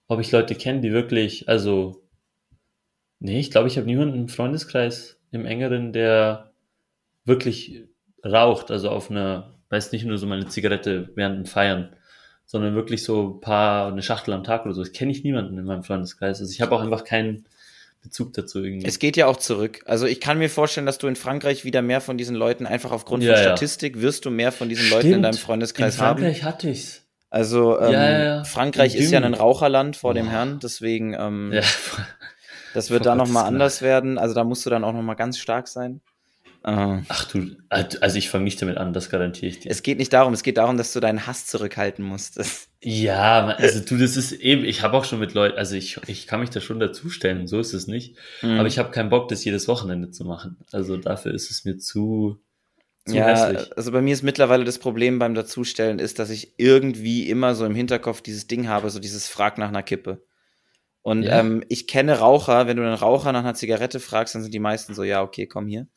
[0.10, 2.04] ob ich Leute kenne, die wirklich, also.
[3.22, 6.52] Nee, ich glaube, ich habe niemanden im Freundeskreis im engeren, der
[7.26, 7.84] wirklich
[8.26, 11.96] raucht, also auf einer, weiß nicht nur so mal eine Zigarette während dem Feiern,
[12.46, 14.82] sondern wirklich so ein paar, eine Schachtel am Tag oder so.
[14.82, 16.40] Das kenne ich niemanden in meinem Freundeskreis.
[16.40, 17.46] Also ich habe auch einfach keinen
[18.02, 18.88] Bezug dazu irgendwie.
[18.88, 19.82] Es geht ja auch zurück.
[19.86, 22.92] Also ich kann mir vorstellen, dass du in Frankreich wieder mehr von diesen Leuten einfach
[22.92, 23.44] aufgrund Ja, von.
[23.44, 25.26] Statistik wirst du mehr von diesen Leuten in Stimmt.
[25.26, 26.20] deinem Freundeskreis in haben.
[26.22, 27.06] Frankreich hatte ich's.
[27.30, 28.44] Also ähm, Ja, ja.
[28.44, 30.28] Frankreich ist ja ein Raucherland vor dem.
[30.28, 31.54] Herrn, deswegen ähm,
[32.74, 34.18] das wird da noch mal Gottes anders werden.
[34.18, 36.02] Also da musst du dann auch noch mal ganz stark sein.
[36.62, 37.02] Ah.
[37.08, 39.72] Ach du, also ich fange nicht damit an, das garantiere ich dir.
[39.72, 42.68] Es geht nicht darum, es geht darum, dass du deinen Hass zurückhalten musst.
[42.82, 46.28] Ja, also du, das ist eben, ich habe auch schon mit Leuten, also ich, ich
[46.28, 48.18] kann mich da schon dazustellen, so ist es nicht.
[48.42, 48.60] Mhm.
[48.60, 50.58] Aber ich habe keinen Bock, das jedes Wochenende zu machen.
[50.74, 52.42] Also dafür ist es mir zu,
[53.10, 53.72] zu ja, hässlich.
[53.76, 57.66] also bei mir ist mittlerweile das Problem beim Dazustellen ist, dass ich irgendwie immer so
[57.66, 60.24] im Hinterkopf dieses Ding habe, so dieses Frag nach einer Kippe.
[61.02, 61.40] Und Ja.
[61.40, 64.60] ähm, ich kenne Raucher, wenn du einen Raucher nach einer Zigarette fragst, dann sind die
[64.60, 65.88] meisten so, ja, okay, komm hier.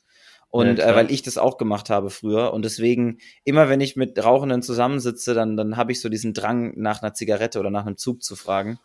[0.48, 3.96] Und Ja, äh, weil ich das auch gemacht habe früher und deswegen, immer wenn ich
[3.96, 7.87] mit Rauchenden zusammensitze, dann, dann habe ich so diesen Drang, nach einer Zigarette oder nach
[7.87, 8.79] einem Zug zu fragen.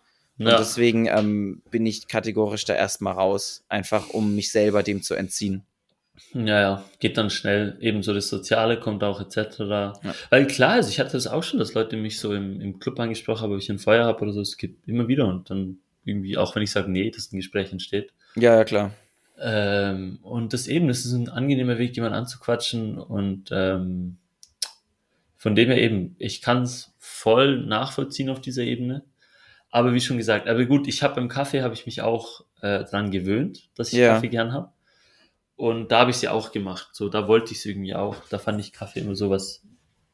[0.43, 0.59] Und Ja.
[0.59, 5.65] deswegen ähm, bin ich kategorisch da erstmal raus, einfach um mich selber dem zu entziehen.
[6.33, 7.77] Ja, ja, geht dann schnell.
[7.79, 9.59] Ebenso das Soziale kommt auch etc.
[10.29, 12.99] Weil klar, also ich hatte das auch schon, dass Leute mich so im, im Club
[12.99, 14.41] angesprochen haben, ob ich ein Feuer habe oder so.
[14.41, 17.71] Es gibt immer wieder und dann irgendwie, auch wenn ich sage, nee, dass ein Gespräch
[17.71, 18.13] entsteht.
[18.35, 18.91] Ja, ja, klar.
[19.39, 24.17] Ähm, und das eben, das ist ein angenehmer Weg, jemanden anzuquatschen und ähm,
[25.35, 29.03] von dem her eben, ich kann es voll nachvollziehen auf dieser Ebene.
[29.69, 32.83] Aber wie schon gesagt, aber gut, ich habe beim Kaffee habe ich mich auch äh,
[32.85, 34.13] dran gewöhnt, dass ich Ja.
[34.15, 34.71] Kaffee gern habe.
[35.57, 36.89] Und da habe ich ja auch gemacht.
[36.93, 38.15] So, da wollte ich es irgendwie auch.
[38.29, 39.61] Da fand ich Kaffee immer so was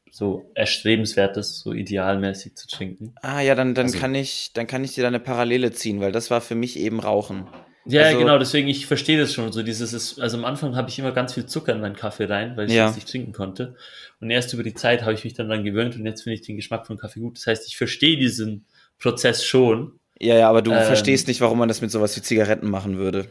[0.10, 3.16] so erstrebenswertes, so idealmäßig zu trinken.
[3.22, 6.00] Ah ja, dann, dann Also- kann ich, dann kann ich dir da eine Parallele ziehen,
[6.02, 7.48] weil das war für mich eben Rauchen.
[7.86, 9.52] Ja, Also- genau, deswegen, ich verstehe das schon.
[9.52, 12.26] So dieses ist, also am Anfang habe ich immer ganz viel Zucker in meinen Kaffee
[12.26, 12.86] rein, weil ich Ja.
[12.86, 13.76] das nicht trinken konnte.
[14.22, 16.42] Und erst über die Zeit habe ich mich dann daran gewöhnt und jetzt finde ich
[16.46, 17.38] den Geschmack von Kaffee gut.
[17.38, 18.66] Das heißt, ich verstehe diesen
[19.00, 20.00] Prozess schon.
[20.22, 20.84] Ja, ja, aber du Ähm.
[20.84, 23.30] verstehst nicht, warum man das mit sowas wie Zigaretten machen würde.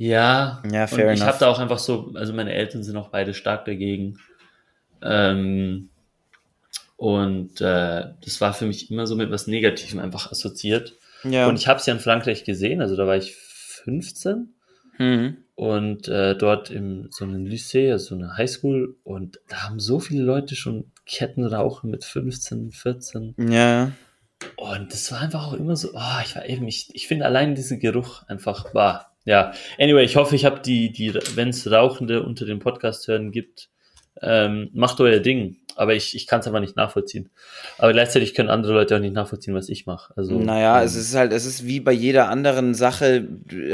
[0.00, 1.28] Ja, Ja, und fair ich enough.
[1.28, 4.18] habe da auch einfach so, also meine Eltern sind auch beide stark dagegen.
[5.02, 5.90] Ähm,
[6.96, 10.94] und äh, das war für mich immer so mit was Negativem einfach assoziiert.
[11.22, 11.46] Ja.
[11.48, 14.54] Und ich habe es ja in Frankreich gesehen, also da war ich 15
[14.96, 15.36] mhm.
[15.54, 20.00] und äh, dort im so einem Lycée, also so eine Highschool und da haben so
[20.00, 23.92] viele Leute schon Kettenrauchen mit 15, 14 Ja.
[24.56, 27.54] und das war einfach auch immer so, oh, ich war eben, ich, ich finde allein
[27.54, 29.52] diesen Geruch einfach, war, ja.
[29.78, 33.68] Anyway, ich hoffe, ich habe die, die, wenn es Rauchende unter dem Podcast hören gibt,
[34.22, 35.56] ähm, macht euer Ding.
[35.76, 37.30] Aber ich, ich kann es einfach nicht nachvollziehen.
[37.78, 40.12] Aber gleichzeitig können andere Leute auch nicht nachvollziehen, was ich mache.
[40.16, 43.26] Also, Naja, ähm, es ist halt, es ist wie bei jeder anderen Sache.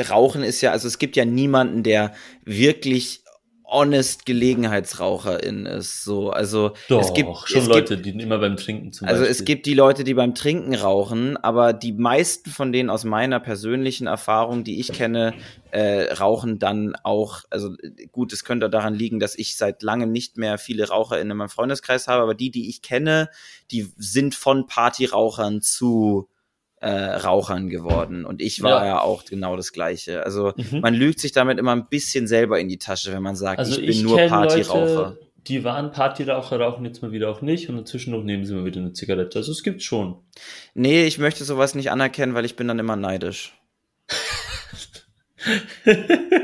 [0.08, 2.12] Rauchen ist ja, also es gibt ja niemanden, der
[2.44, 3.22] wirklich
[3.66, 6.04] honest Gelegenheitsraucherin ist.
[6.04, 9.22] So, also doch, es gibt schon es Leute, Gibt, die immer beim Trinken zum also
[9.22, 9.32] Beispiel.
[9.32, 13.40] es gibt die Leute, die beim Trinken rauchen, aber die meisten von denen aus meiner
[13.40, 15.34] persönlichen Erfahrung, die ich kenne,
[15.72, 17.42] äh, rauchen dann auch.
[17.50, 17.74] Also
[18.12, 21.48] gut, es könnte daran liegen, dass ich seit langem nicht mehr viele Raucher in meinem
[21.48, 23.28] Freundeskreis habe, aber die, die ich kenne,
[23.70, 26.28] die sind von Partyrauchern zu
[26.80, 28.24] äh, Rauchern geworden.
[28.24, 28.86] Und ich war Ja.
[28.86, 30.24] ja, auch genau das Gleiche.
[30.24, 30.80] Also Mhm.
[30.80, 33.80] man lügt sich damit immer ein bisschen selber in die Tasche, wenn man sagt, Also
[33.80, 34.94] ich ich, bin nur Partyraucher.
[35.10, 38.64] Leute, die waren Partyraucher, rauchen jetzt mal wieder auch nicht und zwischendurch nehmen sie mal
[38.64, 39.38] wieder eine Zigarette.
[39.38, 40.16] Also es gibt schon.
[40.74, 43.54] Nee, ich möchte sowas nicht anerkennen, weil ich bin dann immer neidisch.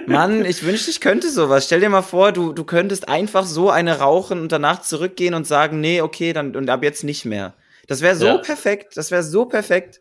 [0.06, 1.66] Mann, ich wünschte, ich könnte sowas.
[1.66, 5.46] Stell dir mal vor, du, du könntest einfach so eine rauchen und danach zurückgehen und
[5.46, 7.54] sagen, nee, okay, dann und ab jetzt nicht mehr.
[7.88, 8.38] Das wäre so Ja.
[8.38, 8.96] perfekt.
[8.96, 10.00] Das wäre so perfekt.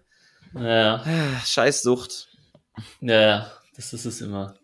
[0.53, 2.27] Ja, Ah, Scheiß Sucht.
[3.01, 4.55] ja, ja, das ist es immer.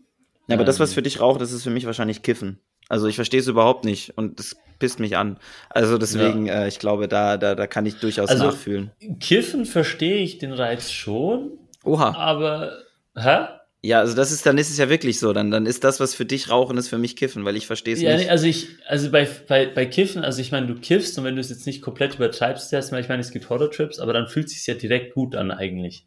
[0.47, 2.59] Ja, aber das, was Ähm, für dich raucht, das ist für mich wahrscheinlich Kiffen.
[2.89, 5.37] Also ich verstehe es überhaupt nicht und das pisst mich an.
[5.69, 8.91] Also deswegen, äh, ich glaube, da, da, da kann ich durchaus Also- nachfühlen.
[9.19, 11.51] Kiffen verstehe ich den Reiz schon,
[11.83, 12.15] Oha.
[12.15, 12.77] aber
[13.17, 13.47] hä?
[13.83, 15.33] Ja, also das ist, dann ist es ja wirklich so.
[15.33, 17.93] Dann, dann ist das, was für dich Rauchen ist, für mich Kiffen, weil ich verstehe
[17.93, 18.29] es Ja, nicht.
[18.29, 21.41] also ich, also bei, bei, bei Kiffen, also ich meine, du kiffst und wenn du
[21.41, 24.53] es jetzt nicht komplett übertreibst, erstmal, ich meine, es gibt Horror-Trips, aber dann fühlt es
[24.53, 26.05] sich ja direkt gut an eigentlich.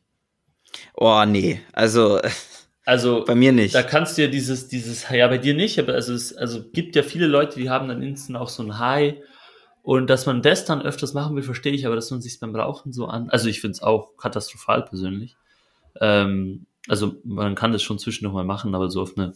[0.96, 1.60] Oh, nee.
[1.72, 2.20] Also
[2.84, 3.74] Also bei mir nicht.
[3.74, 6.96] da kannst du ja dieses, dieses, ja, bei dir nicht, aber also es also gibt
[6.96, 9.16] ja viele Leute, die haben dann instant auch so ein High.
[9.82, 12.54] Und dass man das dann öfters machen will, verstehe ich, aber dass man sich beim
[12.54, 13.30] Rauchen so an.
[13.30, 15.36] Also ich finde es auch katastrophal persönlich.
[16.00, 19.32] Ähm, also man kann das schon zwischendurch mal machen, aber so auf eine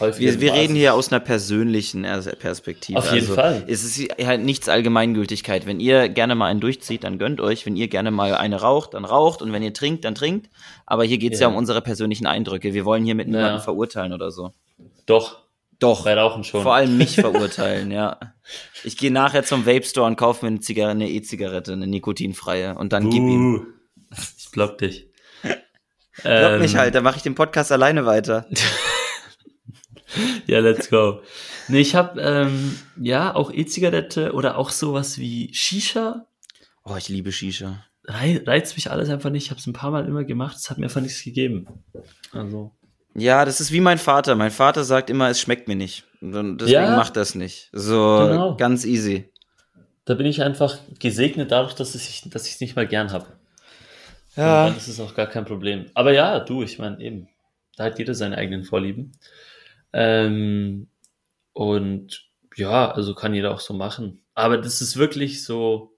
[0.00, 2.02] häufige Wir, wir reden hier aus einer persönlichen
[2.38, 2.98] Perspektive.
[2.98, 3.64] Auf jeden also, Fall.
[3.66, 5.66] Es ist halt nichts Allgemeingültigkeit.
[5.66, 7.66] Wenn ihr gerne mal einen durchzieht, dann gönnt euch.
[7.66, 9.42] Wenn ihr gerne mal eine raucht, dann raucht.
[9.42, 10.50] Und wenn ihr trinkt, dann trinkt.
[10.86, 11.46] Aber hier geht es ja.
[11.46, 11.50] Ja.
[11.50, 12.74] um unsere persönlichen Eindrücke.
[12.74, 13.32] Wir wollen hier mit Ja.
[13.36, 14.52] niemandem verurteilen oder so.
[15.06, 15.38] Doch,
[15.78, 16.04] Doch.
[16.04, 16.62] bei Rauchen schon.
[16.62, 18.18] Vor allem mich verurteilen, ja.
[18.84, 22.74] Ich gehe nachher zum Vape Store und kaufe mir eine Zigarette, eine E-Zigarette, eine nikotinfreie.
[22.76, 23.54] Und dann gib ihm.
[23.54, 23.66] Uh,
[24.38, 25.07] Ich block dich.
[26.22, 28.46] Block Ähm, mich halt, dann mache ich den Podcast alleine weiter.
[30.46, 31.20] Ja, let's go.
[31.68, 36.26] Nee, ich habe ähm, ja auch E-Zigarette oder auch sowas wie Shisha.
[36.84, 37.84] Oh, ich liebe Shisha.
[38.06, 39.44] Rei reizt mich alles einfach nicht.
[39.44, 40.56] Ich habe es ein paar Mal immer gemacht.
[40.56, 41.66] Es hat mir einfach nichts gegeben.
[42.32, 42.72] Also
[43.14, 44.34] Ja, das ist wie mein Vater.
[44.34, 46.04] Mein Vater sagt immer, es schmeckt mir nicht.
[46.22, 46.96] Und deswegen Ja.
[46.96, 47.68] macht das nicht.
[47.72, 48.56] So Genau.
[48.56, 49.30] ganz easy.
[50.06, 53.26] Da bin ich einfach gesegnet dadurch, dass ich dass ich es nicht mal gern habe.
[54.36, 54.66] Und Ja.
[54.68, 55.86] dann ist es auch gar kein Problem.
[55.94, 57.28] Aber ja, du, ich meine eben,
[57.76, 59.12] da hat jeder seine eigenen Vorlieben.
[59.92, 60.88] Ähm,
[61.52, 64.22] und ja, also kann jeder auch so machen.
[64.34, 65.92] Aber das ist wirklich so,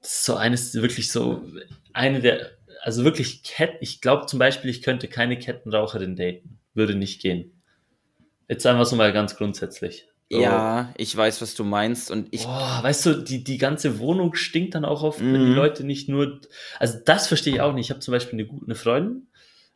[0.00, 1.44] das ist so eines, wirklich so,
[1.92, 2.50] eine der,
[2.82, 6.58] also wirklich Ketten, ich glaube zum Beispiel, ich könnte keine Kettenraucherin daten.
[6.74, 7.62] Würde nicht gehen.
[8.48, 10.06] Jetzt einfach so mal ganz grundsätzlich.
[10.32, 12.10] So, Ja, ich weiß, was du meinst.
[12.10, 12.44] Und ich.
[12.44, 15.54] Boah, weißt du, die, die ganze Wohnung stinkt dann auch oft, wenn die Mhm.
[15.54, 16.40] Leute nicht nur.
[16.78, 17.86] Also, das verstehe ich auch nicht.
[17.86, 19.26] Ich habe zum Beispiel eine gute eine Freundin,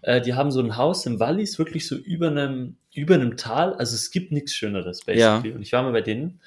[0.01, 3.75] äh, die haben so ein Haus im Wallis, wirklich so über einem, über einem Tal.
[3.75, 5.53] Also, es gibt nichts Schöneres, basically.
[5.53, 6.41] Und ich war mal bei denen.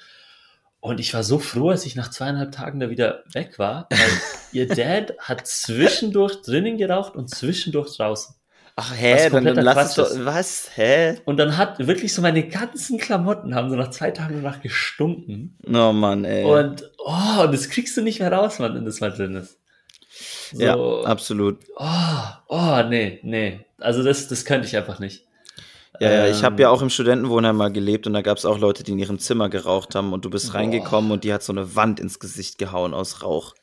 [0.80, 3.98] Und ich war so froh, als ich nach zweieinhalb Tagen da wieder weg war, weil
[4.52, 8.34] ihr Dad hat zwischendurch drinnen geraucht und zwischendurch draußen.
[8.82, 10.24] Ach, Was hä, dann, dann lass es doch.
[10.24, 10.70] Was?
[10.74, 11.18] Hä?
[11.26, 15.58] Und dann hat wirklich so meine ganzen Klamotten haben so nach zwei Tagen danach gestunken.
[15.66, 16.44] Oh Mann, ey.
[16.44, 19.58] Und, oh, und das kriegst du nicht mehr raus, Mann, wenn das mal drin ist.
[20.52, 21.58] So, ja, absolut.
[21.76, 23.60] oh, oh, nee, nee.
[23.78, 25.26] Also das, das könnte ich einfach nicht.
[26.00, 28.46] Ja, ja, ich Ähm, habe ja auch im Studentenwohnheim mal gelebt und da gab es
[28.46, 30.58] auch Leute, die in ihrem Zimmer geraucht haben und du bist Boah.
[30.58, 33.54] reingekommen und die hat so eine Wand ins Gesicht gehauen aus Rauch.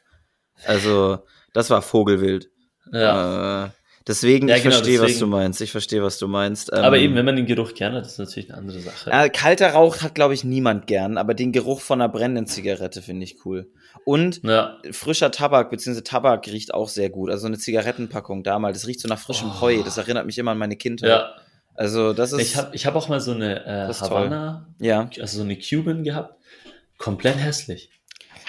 [0.66, 1.20] Also,
[1.54, 2.50] das war Vogelwild.
[2.92, 3.66] Ja.
[3.66, 3.70] Äh,
[4.08, 5.62] deswegen, Ja, ich genau, verstehe, was du meinst.
[5.62, 6.72] Ich verstehe, was du meinst.
[6.74, 9.12] Ähm, Aber eben, wenn man den Geruch gerne hat, ist natürlich eine andere Sache.
[9.12, 13.02] äh, kalter Rauch hat, glaube ich, niemand gern, aber den Geruch von einer brennenden Zigarette
[13.02, 13.70] finde ich cool.
[14.06, 17.30] Und Ja, frischer Tabak, beziehungsweise Tabak riecht auch sehr gut.
[17.30, 19.62] Also eine Zigarettenpackung damals, das riecht so nach frischem Oh.
[19.62, 19.84] Heu.
[19.84, 21.10] Das erinnert mich immer an meine Kindheit.
[21.10, 21.32] ja.
[21.80, 22.42] Also, das ist.
[22.42, 25.08] Ich habe ich hab auch mal so eine äh, Havanna, ja.
[25.22, 26.34] also so eine Cuban gehabt.
[26.98, 27.92] Komplett hässlich.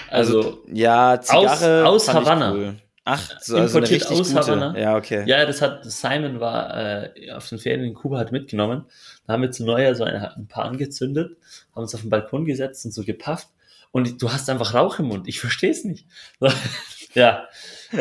[0.09, 1.85] Also, Also, ja, Zigarre.
[1.85, 2.53] aus fand ich Havanna.
[2.53, 2.75] Cool.
[3.05, 4.39] Ach, so, also Importiert richtig aus gute.
[4.39, 4.77] Havanna.
[4.77, 5.23] Ja, okay.
[5.25, 8.85] Ja, das hat Simon war äh, auf den Ferien in Kuba hat mitgenommen.
[9.25, 11.37] Da haben wir zu Neujahr so eine, ein paar angezündet,
[11.73, 13.47] haben uns auf den Balkon gesetzt und so gepafft.
[13.91, 15.27] Und du hast einfach Rauch im Mund.
[15.27, 16.05] Ich verstehe es nicht.
[17.15, 17.47] Ja,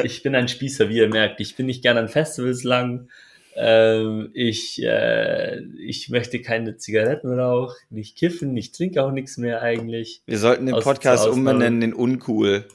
[0.05, 1.41] ich bin ein Spießer, wie ihr merkt.
[1.41, 3.09] Ich bin nicht gerne an Festivals lang.
[3.57, 9.63] Ähm, ich, äh, ich möchte keine Zigaretten rauchen, nicht kiffen, ich trinke auch nichts mehr
[9.63, 10.23] eigentlich.
[10.27, 12.69] Wir sollten den Podcast umbenennen in Uncool.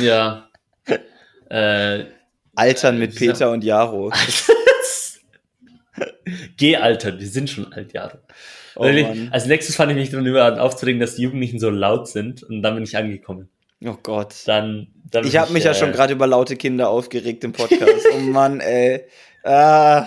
[0.00, 0.46] Ja.
[1.50, 2.04] äh,
[2.54, 4.10] Altern Äh, mit dieser- Peter und Jaro.
[6.56, 8.22] Geh, Alter, wir sind schon alt, Jahre.
[8.76, 8.84] Oh.
[9.30, 12.62] Als nächstes fand ich mich daran über aufzuregen, dass die Jugendlichen so laut sind und
[12.62, 13.48] dann bin ich angekommen.
[13.84, 14.34] oh Gott.
[14.46, 18.06] Dann, dann Ich habe mich ja äh, schon gerade über laute Kinder aufgeregt im Podcast.
[18.14, 19.04] oh Mann, ey.
[19.42, 20.06] Ah,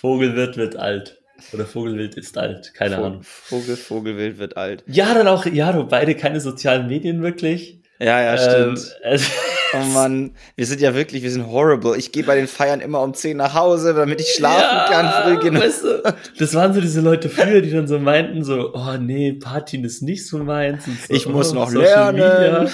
[0.00, 1.20] Vogelwirt wird alt.
[1.52, 3.22] Oder Vogelwild ist alt, keine Vogel, Ahnung.
[3.22, 4.82] Vogel, Vogelwild wird alt.
[4.86, 7.77] Ja, dann auch, ja, du beide keine sozialen Medien wirklich.
[8.00, 8.96] Ja, ja, Ähm, stimmt.
[9.04, 9.24] also,
[9.74, 11.94] Oh Mann, wir sind ja wirklich, wir sind horrible.
[11.98, 15.24] Ich gehe bei den Feiern immer um 10 nach Hause, damit ich schlafen ja, kann
[15.36, 15.62] früh genug.
[15.62, 19.34] Weißt du, das waren so diese Leute früher, die dann so meinten, so, oh nee,
[19.34, 20.86] Partien ist nicht so meins.
[20.86, 22.62] So, Ich muss oh, noch Social lernen.
[22.64, 22.70] Media.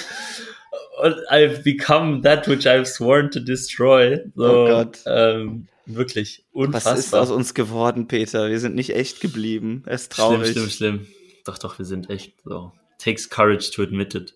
[1.02, 4.20] Und I've become that which I've sworn to destroy.
[4.36, 4.98] So, Oh Gott.
[5.06, 6.98] Ähm, wirklich Was unfassbar.
[6.98, 8.48] ist aus uns geworden, Peter?
[8.50, 9.82] Wir sind nicht echt geblieben.
[9.86, 10.52] Es ist Schlimm, traurig.
[10.52, 11.06] schlimm, schlimm.
[11.44, 12.70] Doch, doch, wir sind echt so.
[13.02, 14.34] Takes courage to admit it.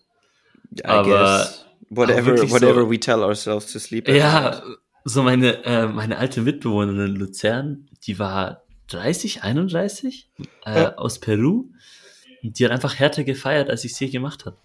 [0.77, 1.03] I Aber-
[1.39, 1.65] guess.
[1.91, 4.07] Whatever, whatever so- we tell ourselves to sleep.
[4.07, 4.61] Ja,
[5.05, 10.29] so meine, äh, meine alte Mitbewohnerin in Luzern, die war 30, 31,
[10.65, 10.95] äh, Ja.
[10.97, 11.65] aus Peru.
[12.43, 14.55] Und die hat einfach härter gefeiert, als ich es je gemacht habe.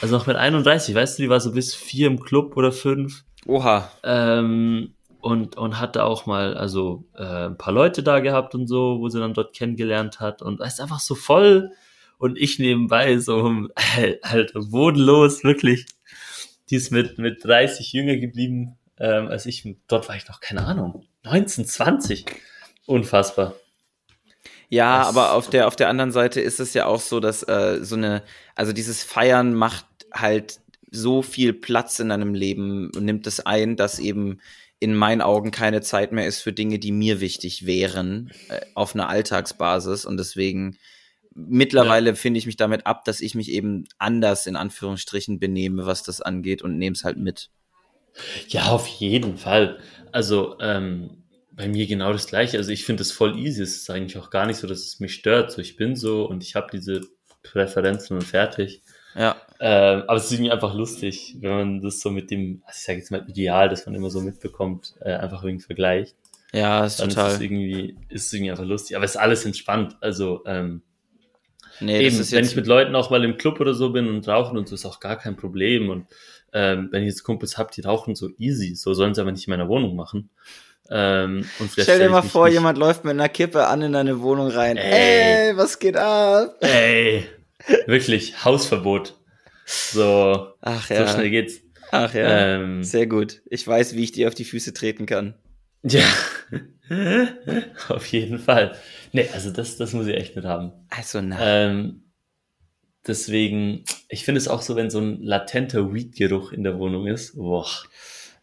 [0.00, 3.22] Also noch mit 31, weißt du, die war so bis vier im Club oder fünf.
[3.46, 3.90] Oha.
[4.02, 8.96] Ähm, und, und hatte auch mal, also äh, ein paar Leute da gehabt und so,
[8.98, 10.42] wo sie dann dort kennengelernt hat.
[10.42, 11.70] Und ist einfach so voll.
[12.22, 13.66] Und ich nebenbei so,
[13.98, 15.86] äh, Alter, bodenlos, wirklich.
[16.70, 19.66] Die ist mit, mit 30 jünger geblieben, ähm, als ich.
[19.88, 22.24] Dort war ich noch, keine Ahnung, 19, 20.
[22.86, 23.56] Unfassbar.
[24.68, 27.42] Ja, Das- aber auf der, auf der anderen Seite ist es ja auch so, dass
[27.42, 28.22] äh, so eine,
[28.54, 30.60] also dieses Feiern macht halt
[30.92, 34.40] so viel Platz in deinem Leben und nimmt es ein, dass eben
[34.78, 38.94] in meinen Augen keine Zeit mehr ist für Dinge, die mir wichtig wären, äh, auf
[38.94, 40.04] einer Alltagsbasis.
[40.04, 40.78] Und deswegen
[41.34, 46.02] mittlerweile finde ich mich damit ab, dass ich mich eben anders in Anführungsstrichen benehme, was
[46.02, 47.50] das angeht und nehme es halt mit.
[48.48, 49.78] Ja, auf jeden Fall.
[50.10, 52.58] Also ähm, bei mir genau das gleiche.
[52.58, 53.62] Also ich finde es voll easy.
[53.62, 55.52] Es ist eigentlich auch gar nicht so, dass es mich stört.
[55.52, 57.00] So ich bin so und ich habe diese
[57.42, 58.82] Präferenzen und fertig.
[59.14, 59.36] Ja.
[59.60, 62.84] Ähm, aber es ist irgendwie einfach lustig, wenn man das so mit dem, also ich
[62.84, 66.16] sage jetzt mal Ideal, das man immer so mitbekommt, äh, einfach irgendwie vergleicht.
[66.52, 67.34] Ja, ist Dann ist total.
[67.34, 68.96] es irgendwie, ist es irgendwie einfach lustig.
[68.96, 69.96] Aber es ist alles entspannt.
[70.00, 70.82] Also ähm,
[71.82, 74.08] nee, Eben, das ist wenn ich mit Leuten auch mal im Club oder so bin
[74.08, 75.90] und rauchen und so, ist auch gar kein Problem.
[75.90, 76.06] Und
[76.52, 79.46] ähm, wenn ich jetzt Kumpels hab, die rauchen so easy, so sollen sie aber nicht
[79.46, 80.30] in meiner Wohnung machen.
[80.90, 81.44] Ähm,
[81.78, 84.76] Stell dir mal vor, nicht- jemand läuft mit einer Kippe an in deine Wohnung rein.
[84.76, 85.48] Ey.
[85.50, 86.56] Ey, was geht ab?
[86.60, 87.24] Ey,
[87.86, 89.14] wirklich, Hausverbot.
[89.64, 91.08] So, Ach so ja.
[91.08, 91.60] schnell geht's.
[91.92, 92.56] Ach ja.
[92.56, 93.40] Ähm, Sehr gut.
[93.48, 95.34] Ich weiß, wie ich dir auf die Füße treten kann.
[95.82, 96.04] Ja,
[97.88, 98.76] auf jeden Fall.
[99.12, 100.72] Nee, also das, das muss ich echt nicht haben.
[100.90, 101.38] Also na.
[101.40, 102.02] Ähm,
[103.06, 107.36] deswegen, ich finde es auch so, wenn so ein latenter Weed-Geruch in der Wohnung ist.
[107.36, 107.66] Boah.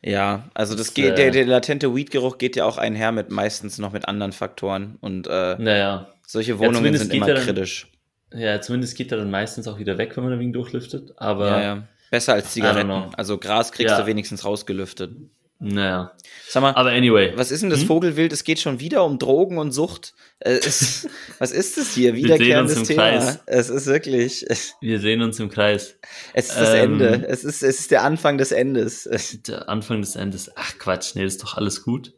[0.02, 3.78] Ja, also das geht, äh, der, der latente Weed-Geruch geht ja auch einher mit meistens
[3.78, 4.98] noch mit anderen Faktoren.
[5.02, 6.08] Und äh, Naja.
[6.26, 7.88] solche Wohnungen zumindest sind immer ja dann- kritisch.
[8.32, 11.14] Ja, zumindest geht er dann meistens auch wieder weg, wenn man ein wenig durchlüftet.
[11.18, 11.88] Aber, Ja, ja.
[12.12, 12.92] Besser als Zigaretten.
[12.92, 14.00] Also Gras kriegst Ja.
[14.02, 15.12] du wenigstens rausgelüftet.
[15.60, 16.14] Naja.
[16.48, 17.34] Sag mal, Aber anyway.
[17.36, 17.88] was ist denn das Hm?
[17.88, 18.32] Vogelwild?
[18.34, 20.14] Es geht schon wieder um Drogen und Sucht.
[20.40, 21.08] Äh, es,
[21.40, 22.16] was ist das hier?
[22.16, 23.10] Wiederkehrendes uns im Thema.
[23.10, 23.40] Kreis.
[23.46, 25.96] Es ist wirklich, es Wir sehen uns im Kreis.
[26.34, 27.26] ist das Ähm, Ende.
[27.28, 29.06] Es ist, es ist der Anfang des Endes.
[29.06, 30.52] Es- Der Anfang des Endes.
[30.56, 32.14] Ach Quatsch, nee, das ist doch alles gut.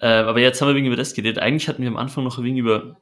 [0.00, 1.38] Ähm, aber jetzt haben wir wegen über das geredet.
[1.38, 2.96] Eigentlich hatten wir am Anfang noch ein wenig über.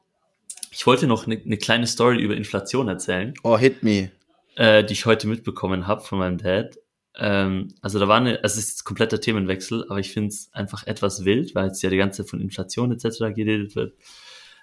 [0.70, 4.10] Ich wollte noch eine, eine kleine Story über Inflation erzählen, Oh, hit me.
[4.56, 6.78] äh, die ich heute mitbekommen habe von meinem Dad.
[7.18, 10.50] Ähm, also da war eine, also es ist jetzt kompletter Themenwechsel, aber ich finde es
[10.52, 13.34] einfach etwas wild, weil jetzt ja die ganze Zeit von Inflation etc.
[13.34, 13.94] geredet wird.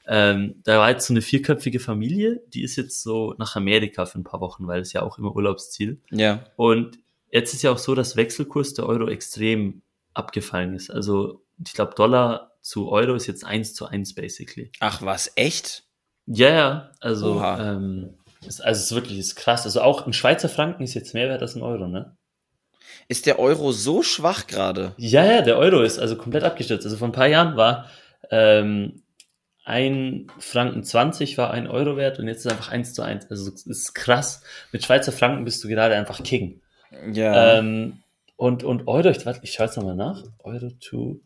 [0.07, 4.17] Ähm, da war jetzt so eine vierköpfige Familie, die ist jetzt so nach Amerika für
[4.17, 6.01] ein paar Wochen, weil es ja auch immer Urlaubsziel.
[6.09, 6.45] Ja.
[6.55, 6.97] Und
[7.31, 9.83] jetzt ist ja auch so, dass Wechselkurs der Euro extrem
[10.15, 10.89] abgefallen ist.
[10.89, 14.71] Also ich glaube, Dollar zu Euro ist jetzt eins zu eins basically.
[14.79, 15.83] Ach was, echt?
[16.25, 17.73] Ja, ja, also, Oha.
[17.73, 19.65] ähm, ist, also es ist wirklich ist krass.
[19.65, 22.15] Also auch ein Schweizer Franken ist jetzt mehr wert als ein Euro, ne?
[23.09, 24.93] Ist der Euro so schwach gerade?
[24.97, 26.85] Ja, ja, der Euro ist also komplett abgestürzt.
[26.85, 27.89] Also vor ein paar Jahren war
[28.29, 29.01] ähm,
[29.65, 33.25] ein Franken 20 war ein Euro wert und jetzt ist einfach eins zu eins.
[33.29, 34.43] Also es ist krass.
[34.71, 36.61] Mit Schweizer Franken bist du gerade einfach King.
[37.11, 37.57] Ja.
[37.57, 38.03] Ähm,
[38.35, 40.23] und, und Euro, ich, warte, ich schaue jetzt nochmal nach.
[40.43, 41.19] Euro to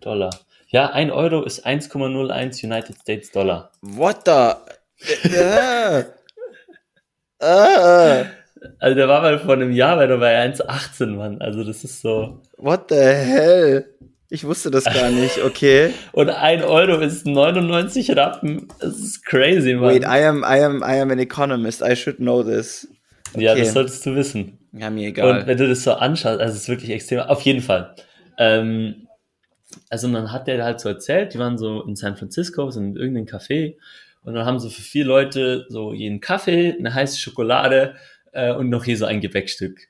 [0.00, 0.30] Dollar.
[0.68, 3.72] Ja, ein Euro ist 1,01 United States Dollar.
[3.80, 5.28] What the?
[5.28, 6.04] Äh,
[7.40, 8.24] äh,
[8.78, 11.40] Also der war mal vor einem Jahr bei, bei 1,18, Mann.
[11.40, 12.40] Also das ist so.
[12.56, 13.86] what the hell?
[14.28, 15.92] Ich wusste das gar nicht, okay.
[16.12, 18.68] Und ein Euro ist 99 Rappen.
[18.80, 19.90] Das ist crazy, Mann.
[19.90, 21.82] Wait, I am, I am, I am an economist.
[21.82, 22.88] I should know this.
[23.36, 23.60] Ja, okay.
[23.60, 24.58] das solltest du wissen.
[24.72, 25.46] Ja, mir Und egal.
[25.46, 27.20] wenn du das so anschaust, also es ist wirklich extrem.
[27.20, 27.94] Auf jeden Fall.
[28.38, 29.06] Ähm,
[29.90, 32.96] also dann hat der halt so erzählt, die waren so in San Francisco, sind in
[32.96, 33.76] irgendeinem Café
[34.24, 37.94] und dann haben sie für vier Leute so jeden Kaffee, eine heiße Schokolade
[38.32, 39.80] äh, und noch hier so ein Gebäckstück.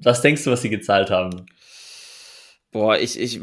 [0.00, 1.46] Was denkst du, was sie gezahlt haben?
[2.70, 3.40] Boah, ich, ich,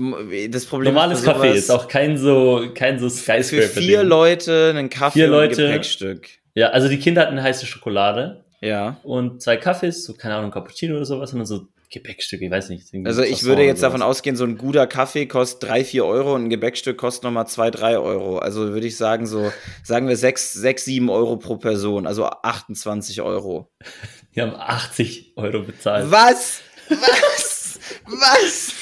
[0.51, 3.81] das Problem Normales ist bei Kaffee ist auch kein so, kein so für Skyscraper.
[3.81, 5.67] vier Leute einen Kaffee Vier und ein Leute.
[5.67, 6.29] Gepäckstück.
[6.53, 8.97] Ja, also die Kinder hatten eine heiße Schokolade Ja.
[9.03, 12.69] und zwei Kaffees, so keine Ahnung, Cappuccino oder sowas und dann so Gebäckstücke, ich weiß
[12.69, 12.87] nicht.
[13.05, 16.45] Also ich würde jetzt davon ausgehen, so ein guter Kaffee kostet drei, vier Euro und
[16.45, 18.37] ein Gebäckstück kostet nochmal zwei, drei Euro.
[18.39, 19.51] Also würde ich sagen, so,
[19.83, 23.71] sagen wir sechs, sechs, sieben Euro pro Person, also 28 Euro.
[24.35, 26.11] Die haben 80 Euro bezahlt.
[26.11, 26.61] Was?
[26.89, 27.79] Was?
[28.05, 28.73] Was?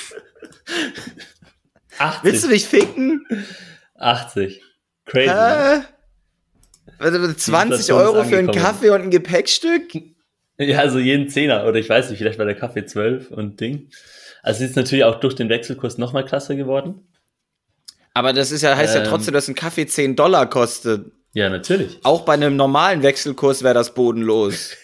[2.00, 2.24] 80.
[2.24, 3.26] Willst du mich ficken?
[3.96, 4.62] 80.
[5.06, 5.28] Crazy.
[5.28, 5.86] ne?
[6.98, 8.52] Also 20 Inflation ist Euro für einen.
[8.52, 9.92] Kaffee und ein Gepäckstück?
[10.58, 11.66] Ja, also jeden Zehner.
[11.66, 13.90] Oder ich weiß nicht, vielleicht war der Kaffee 12 und Ding.
[14.42, 17.08] Also es ist natürlich auch durch den Wechselkurs nochmal krasser geworden.
[18.14, 19.08] Aber das ist ja, heißt ja Ähm.
[19.08, 21.12] trotzdem, dass ein Kaffee 10 Dollar kostet.
[21.34, 22.00] Ja, natürlich.
[22.04, 24.72] Auch bei einem normalen Wechselkurs wäre das bodenlos.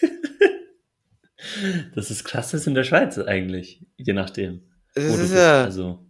[1.94, 3.84] Das ist krass, das in der Schweiz eigentlich.
[3.96, 4.62] Je nachdem.
[4.94, 5.34] Das ist bist.
[5.34, 6.06] ja, Also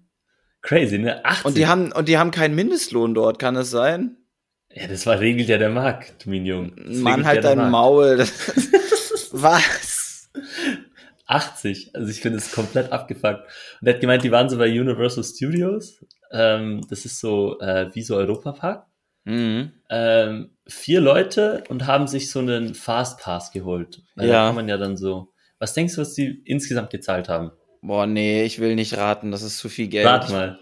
[0.63, 1.25] crazy, ne?
[1.25, 1.45] 80.
[1.47, 4.17] und die haben, und die haben keinen Mindestlohn dort, kann es sein?
[4.73, 6.73] ja, das war regelt ja der Markt, mein Junge.
[6.77, 7.71] Das Mann, halt ja dein.
[7.71, 8.19] Maul.
[9.33, 10.31] Was?
[11.27, 11.95] 80.
[11.95, 13.45] Also ich finde es komplett abgefuckt.
[13.81, 16.05] Und er hat gemeint, die waren so bei Universal Studios.
[16.33, 18.87] Ähm, das ist so äh, wie so Europapark.
[19.25, 19.73] Mhm.
[19.91, 24.03] ähm, vier Leute und haben sich so einen Fastpass geholt.
[24.17, 24.33] Weil Ja.
[24.43, 25.33] Da kann man ja dann so.
[25.59, 27.53] Was denkst du, was die insgesamt gezahlt haben?
[27.83, 30.07] Boah, nee, ich will nicht raten, das ist zu viel Geld.
[30.07, 30.59] Rat mal.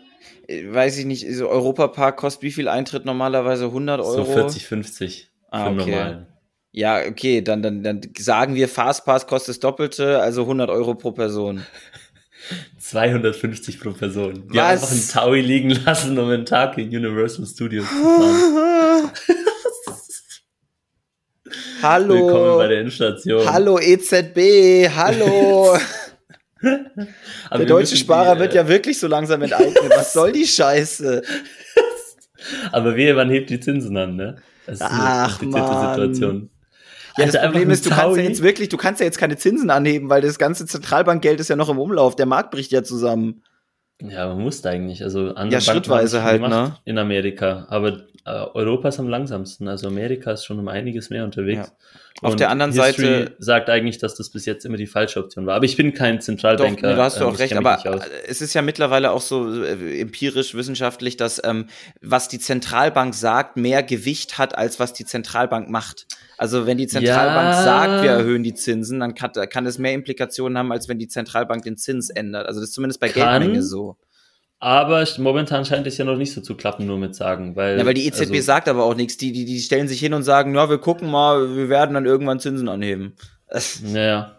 [0.46, 3.66] Ich, weiß ich nicht, so Europapark kostet wie viel Eintritt normalerweise?
[3.66, 4.24] 100 Euro?
[4.24, 5.90] So 40, 50 Ah, für okay.
[5.90, 6.26] normalen.
[6.72, 11.12] Ja, okay, dann, dann, dann sagen wir, Fastpass kostet das Doppelte, also 100 Euro pro
[11.12, 11.64] Person.
[12.78, 14.48] 250 pro Person.
[14.48, 14.62] Die Was?
[14.62, 19.10] haben einfach einen Taui liegen lassen, um einen Tag in Universal Studios zu fahren.
[21.82, 22.14] Hallo.
[22.14, 23.50] Willkommen bei der Endstation.
[23.50, 25.76] Hallo EZB, hallo.
[27.50, 29.90] Aber Der deutsche Sparer die, wird äh, ja wirklich so langsam enteignet.
[29.90, 31.22] Was soll die Scheiße?
[32.72, 34.36] Aber wehe, man hebt die Zinsen an, ne?
[34.66, 35.94] Das ist eine Ach, komplizierte Mann.
[35.94, 36.50] Situation.
[37.18, 39.18] Ja, das Alter, einfach Problem ist, du kannst ja jetzt wirklich, du kannst ja jetzt
[39.18, 42.16] keine Zinsen anheben, weil das ganze Zentralbankgeld ist ja noch im Umlauf.
[42.16, 43.42] Der Markt bricht ja zusammen.
[44.00, 45.02] Ja, man muss eigentlich.
[45.02, 46.76] Also andere Ja, schrittweise halt, ne?
[46.84, 47.66] In Amerika.
[47.68, 49.66] Aber äh, Europa ist am langsamsten.
[49.66, 51.72] Also Amerika ist schon um einiges mehr unterwegs.
[52.20, 55.20] Auf Und der anderen History Seite- sagt eigentlich, dass das bis jetzt immer die falsche
[55.20, 55.56] Option war.
[55.56, 56.90] Aber ich bin kein Zentralbanker.
[56.90, 58.02] Doch, da hast du ähm, auch recht, aber aus.
[58.26, 61.66] es ist ja mittlerweile auch so äh, empirisch wissenschaftlich, dass ähm,
[62.00, 66.06] was die Zentralbank sagt, mehr Gewicht hat, als was die Zentralbank macht.
[66.38, 67.62] Also wenn die Zentralbank Ja.
[67.62, 71.08] sagt, wir erhöhen die Zinsen, dann kann, kann es mehr Implikationen haben, als wenn die
[71.08, 72.46] Zentralbank den Zins ändert.
[72.46, 73.40] Also das ist zumindest bei Kann.
[73.42, 73.96] Geldmenge so.
[74.60, 77.54] Aber momentan scheint es ja noch nicht so zu klappen, nur mit sagen.
[77.54, 79.16] Weil, Ja, weil die EZB also, sagt aber auch nichts.
[79.16, 82.06] Die, die, die stellen sich hin und sagen, ja, wir gucken mal, wir werden dann
[82.06, 83.14] irgendwann Zinsen anheben.
[83.84, 84.36] Naja.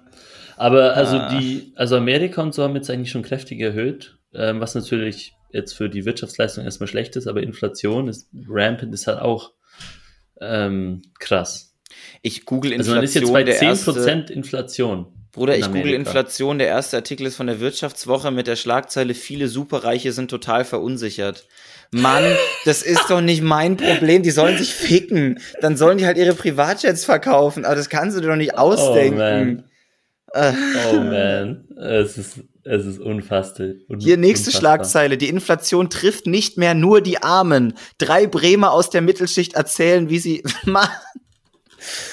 [0.57, 1.29] Aber also Ah.
[1.39, 5.73] die, also Amerika und so haben jetzt eigentlich schon kräftig erhöht, ähm, was natürlich jetzt
[5.73, 9.53] für die Wirtschaftsleistung erstmal schlecht ist, aber Inflation ist rampant, ist halt auch
[10.41, 11.68] ähm, krass.
[12.22, 12.95] Ich google Also Inflation.
[12.95, 15.07] man ist jetzt bei der erste- 10% Inflation.
[15.32, 15.93] Bruder, in ich google.
[15.93, 16.57] Inflation.
[16.57, 21.47] Der erste Artikel ist von der Wirtschaftswoche mit der Schlagzeile Viele Superreiche sind total verunsichert.
[21.91, 22.24] Mann,
[22.65, 24.22] das ist doch nicht mein Problem.
[24.24, 25.39] Die sollen sich ficken.
[25.61, 27.63] Dann sollen die halt ihre Privatjets verkaufen.
[27.65, 29.17] Aber das kannst du dir doch nicht ausdenken.
[29.17, 29.63] man.
[30.34, 30.53] Äh,
[30.91, 33.67] Oh man, es ist, es ist unfassbar.
[33.88, 34.59] Un Hier nächste unfassbar.
[34.78, 35.17] Schlagzeile.
[35.17, 37.74] Die Inflation trifft nicht mehr nur die Armen.
[37.97, 40.43] Drei Bremer aus der Mittelschicht erzählen, wie sie.
[40.65, 40.88] Mann.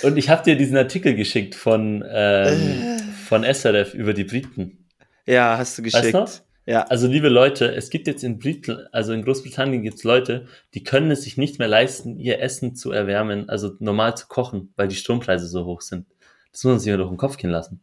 [0.03, 2.53] Und ich habe dir diesen Artikel geschickt von, Äh.
[2.53, 4.87] ähm, von SRF über die Briten.
[5.27, 6.43] Ja, hast du Weißt du geschickt.
[6.67, 6.83] Ja.
[6.83, 10.83] Also liebe Leute, es gibt jetzt in Britain, also in Großbritannien gibt es Leute, die
[10.83, 14.89] können es sich nicht mehr leisten, ihr Essen zu erwärmen, also normal zu kochen, weil
[14.89, 16.07] die Strompreise so hoch sind.
[16.51, 17.81] Das muss man sich mal durch den Kopf gehen lassen.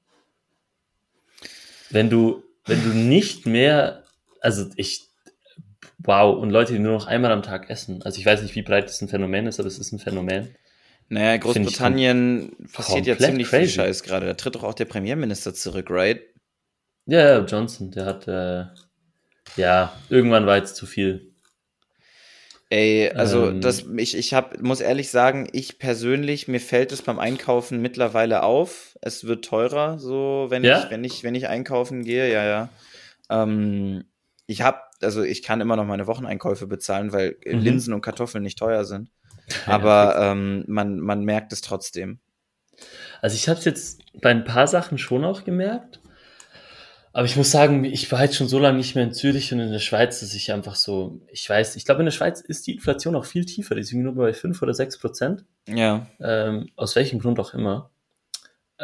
[1.91, 4.03] Wenn du, wenn du nicht mehr,
[4.41, 5.07] also ich,
[5.99, 8.01] wow, und Leute, die nur noch einmal am Tag essen.
[8.03, 10.55] Also ich weiß nicht, wie breit das ein Phänomen ist, aber es ist ein Phänomen.
[11.13, 13.73] Naja, Großbritannien passiert ja ziemlich viel crazy.
[13.73, 14.25] Scheiß gerade.
[14.25, 16.21] Da tritt doch auch der Premierminister zurück, right?
[17.05, 18.65] Ja, Johnson, der hat, äh,
[19.57, 21.33] ja, irgendwann war jetzt zu viel.
[22.69, 23.61] Ey, also Ähm.
[23.61, 28.41] das, ich, ich hab, muss ehrlich sagen, ich persönlich, mir fällt es beim Einkaufen mittlerweile
[28.43, 28.97] auf.
[29.01, 30.83] Es wird teurer, so wenn Ja?
[30.85, 32.69] ich, wenn ich, wenn ich einkaufen gehe, ja, ja.
[33.29, 34.05] Ähm,
[34.47, 37.61] ich hab, also ich kann immer noch meine Wocheneinkäufe bezahlen, weil äh, Mhm.
[37.61, 39.09] Linsen und Kartoffeln nicht teuer sind.
[39.65, 42.19] Aber ähm, man, man merkt es trotzdem.
[43.21, 45.99] Also ich habe es jetzt bei ein paar Sachen schon auch gemerkt.
[47.15, 49.59] Aber ich muss sagen, ich war jetzt schon so lange nicht mehr in Zürich und
[49.59, 52.65] in der Schweiz, dass ich einfach so, ich weiß, ich glaube, in der Schweiz ist
[52.65, 53.75] die Inflation auch viel tiefer.
[53.75, 55.45] Die irgendwie nur bei 5 oder 6 Prozent.
[55.67, 56.07] Ja.
[56.19, 57.91] Ähm, aus welchem Grund auch immer.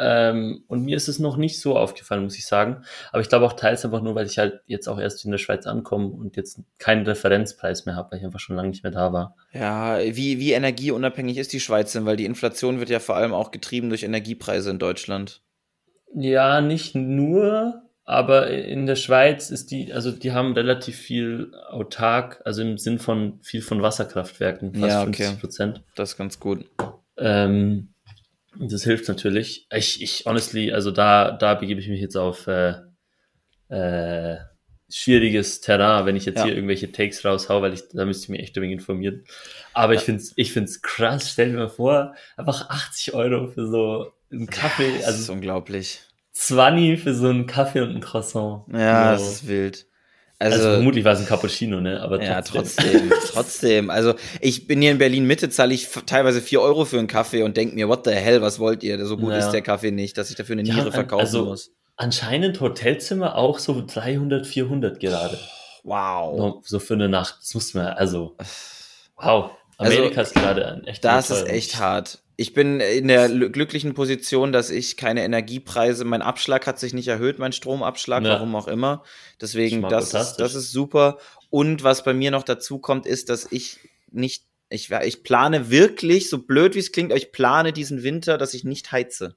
[0.02, 2.84] Ähm, und mir ist es noch nicht so aufgefallen, muss ich sagen.
[3.12, 5.36] Aber ich glaube auch teils einfach nur, weil ich halt jetzt auch erst in der
[5.36, 8.92] Schweiz ankomme und jetzt keinen Referenzpreis mehr habe, weil ich einfach schon lange nicht mehr
[8.92, 9.36] da war.
[9.52, 12.06] Ja, wie, wie energieunabhängig ist die Schweiz denn?
[12.06, 15.42] Weil die Inflation wird ja vor allem auch getrieben durch Energiepreise in Deutschland.
[16.14, 22.40] Ja, nicht nur, aber in der Schweiz ist die, also die haben relativ viel autark,
[22.46, 25.24] also im Sinn von viel von Wasserkraftwerken, fast Ja, okay.
[25.24, 25.82] 50 Prozent.
[25.94, 26.64] Das ist ganz gut.
[27.18, 27.90] Ähm,
[28.58, 29.66] das hilft natürlich.
[29.72, 32.74] Ich, ich, honestly, also da, da begebe ich mich jetzt auf äh,
[33.68, 34.36] äh,
[34.88, 36.44] schwieriges Terrain, wenn ich jetzt Ja.
[36.46, 39.24] hier irgendwelche Takes raushau, weil ich, da müsste ich mich echt wenig informieren.
[39.72, 41.30] Aber ich find's, ich find's krass.
[41.32, 46.00] Stell dir mal vor, einfach 80 Euro für so einen Kaffee, Das ist also unglaublich.
[46.32, 48.64] 20 für so einen Kaffee und ein Croissant.
[48.72, 49.24] Ja, So.
[49.24, 49.86] das ist wild.
[50.42, 52.00] Also, Also, vermutlich war es ein Cappuccino, ne?
[52.00, 52.84] Aber ja, trotzdem.
[52.84, 53.90] trotzdem, trotzdem.
[53.90, 57.42] Also ich bin hier in Berlin Mitte, zahle ich teilweise 4 Euro für einen Kaffee
[57.42, 59.04] und denke mir, what the hell, was wollt ihr?
[59.04, 59.38] So gut Ja.
[59.38, 61.70] ist der Kaffee nicht, dass ich dafür eine Ja, Niere verkaufen also- muss.
[61.96, 65.38] Anscheinend Hotelzimmer auch so 300, 400 gerade.
[65.84, 66.62] Wow.
[66.64, 67.36] So, für eine Nacht.
[67.42, 68.36] Das muss man, also,
[69.16, 69.50] wow.
[69.76, 72.18] Also, Amerika ist gerade ein echt Das ist echt hart.
[72.40, 76.94] Ich bin in der lü- glücklichen Position, dass ich keine Energiepreise, mein Abschlag hat sich
[76.94, 78.30] nicht erhöht, mein Stromabschlag, Ja.
[78.30, 79.02] warum auch immer.
[79.42, 81.18] Deswegen, das ist, das ist super.
[81.50, 83.78] Und was bei mir noch dazu kommt, ist, dass ich
[84.10, 88.38] nicht, ich, ich plane wirklich, so blöd wie es klingt, aber ich plane diesen Winter,
[88.38, 89.36] dass ich nicht heize.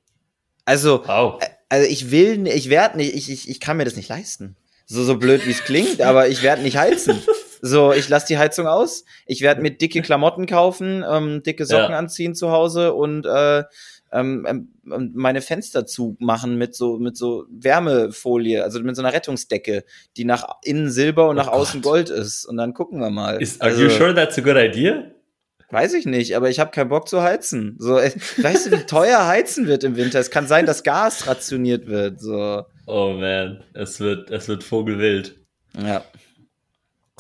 [0.64, 1.42] Also, Wow.
[1.68, 4.56] also ich will, ich werde nicht, ich, ich, ich kann mir das nicht leisten.
[4.86, 7.22] So, so blöd wie es klingt, aber ich werde nicht heizen.
[7.66, 9.06] So, ich lasse die Heizung aus.
[9.26, 11.98] Ich werde mir dicke Klamotten kaufen, ähm, dicke Socken Ja.
[11.98, 13.64] anziehen zu Hause und äh,
[14.12, 14.46] ähm,
[14.86, 19.86] ähm, meine Fenster zumachen mit so mit so Wärmefolie, also mit so einer Rettungsdecke,
[20.18, 21.92] die nach innen Silber und Oh nach außen Gott.
[21.92, 22.44] Gold ist.
[22.46, 23.42] Und dann gucken wir mal.
[23.42, 25.06] Is, are Also, you sure that's a good idea?
[25.72, 27.78] Weiß ich nicht, aber ich habe keinen Bock zu heizen.
[27.80, 30.20] So, äh, weißt du, wie teuer heizen wird im Winter?
[30.20, 32.20] Es kann sein, dass Gas rationiert wird.
[32.20, 35.40] So, Oh man, es wird, es wird vogelwild.
[35.82, 36.04] ja.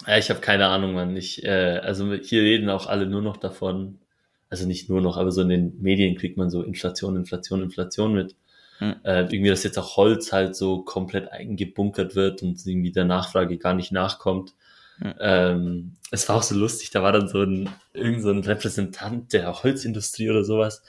[0.08, 1.16] Ja, ich habe keine Ahnung, Mann.
[1.16, 3.99] Ich, äh, also hier reden auch alle nur noch davon.
[4.49, 8.14] Also nicht nur noch, aber so in den Medien kriegt man so Inflation, Inflation, Inflation
[8.14, 8.36] mit.
[8.80, 8.95] mhm.
[9.04, 13.58] äh, irgendwie, dass jetzt auch Holz halt so komplett eingebunkert wird und irgendwie der Nachfrage
[13.58, 14.54] gar nicht nachkommt.
[14.99, 15.14] Mhm.
[15.20, 19.34] Ähm, es war auch so lustig, da war dann so ein, irgend so ein Repräsentant
[19.34, 20.84] der Holzindustrie oder sowas.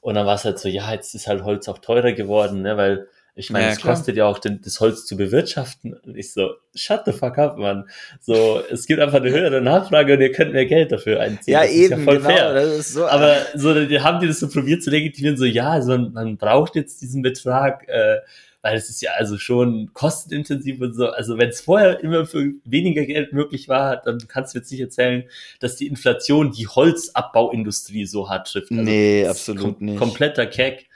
[0.00, 2.76] Und dann war es halt so, ja, jetzt ist halt Holz auch teurer geworden, ne,
[2.76, 5.94] weil ich meine, ja, es kostet ja auch den, das Holz zu bewirtschaften.
[5.94, 7.88] Und ich so, shut the fuck up, Mann.
[8.20, 11.54] So, es gibt einfach eine höhere Nachfrage und ihr könnt mehr Geld dafür einziehen.
[11.54, 12.82] Ja, das eben, ja voll genau, fair.
[12.82, 16.36] So, Aber so, die haben die das so probiert zu legitimieren, so, ja, also man
[16.36, 18.18] braucht jetzt diesen Betrag, äh,
[18.60, 21.08] weil es ist ja also schon kostenintensiv und so.
[21.08, 24.80] Also wenn es vorher immer für weniger Geld möglich war, dann kannst du jetzt nicht
[24.80, 25.24] erzählen,
[25.58, 28.70] dass die Inflation die Holzabbauindustrie so hart trifft.
[28.70, 29.98] Also nee, absolut kom nicht.
[29.98, 30.88] Kompletter Keck.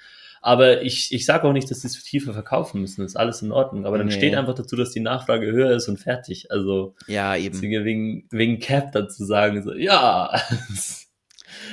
[0.46, 3.02] Aber ich, ich sage auch nicht, dass sie es tiefer verkaufen müssen.
[3.02, 3.84] Das ist alles in Ordnung.
[3.84, 4.12] Aber dann nee.
[4.12, 6.52] steht einfach dazu, dass die Nachfrage höher ist und fertig.
[6.52, 7.60] Also ja, eben.
[7.60, 10.40] Wegen, wegen Cap dann zu sagen, so, ja.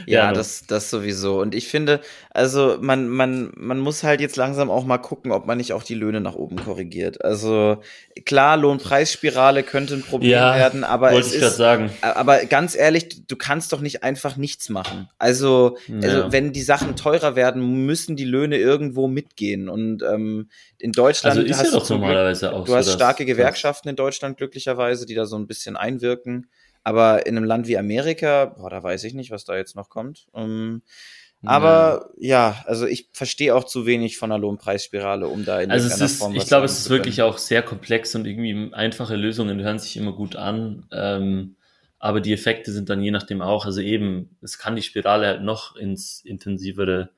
[0.06, 1.40] Ja, ja das, das sowieso.
[1.40, 5.46] Und ich finde, also man, man, man muss halt jetzt langsam auch mal gucken, ob
[5.46, 7.24] man nicht auch die Löhne nach oben korrigiert.
[7.24, 7.82] Also
[8.26, 11.92] klar, Lohnpreisspirale könnte ein Problem ja, werden, aber es ich ist, sagen.
[12.02, 15.10] aber ganz ehrlich, du kannst doch nicht einfach nichts machen.
[15.18, 16.10] Also, ja.
[16.10, 19.70] also wenn die Sachen teurer werden, müssen die Löhne irgendwo mitgehen.
[19.70, 23.26] Und ähm, in Deutschland also ist hast ja doch normalerweise auch du so, hast starke
[23.26, 26.48] Gewerkschaften in Deutschland glücklicherweise, die da so ein bisschen einwirken.
[26.84, 29.90] Aber in einem Land wie Amerika, boah, da weiß ich nicht, was da jetzt noch
[29.90, 30.28] kommt.
[30.32, 30.82] Um, ähm,
[31.46, 32.52] aber ja.
[32.52, 36.00] ja, also ich verstehe auch zu wenig von der Lohnpreisspirale, um da in also es
[36.00, 39.80] ist, Form Ich glaube, es ist wirklich auch sehr komplex und irgendwie einfache Lösungen hören
[39.80, 40.86] sich immer gut an.
[40.92, 41.56] Ähm,
[42.00, 45.42] aber die Effekte sind dann je nachdem auch, also eben, es kann die Spirale halt
[45.42, 47.10] noch ins intensivere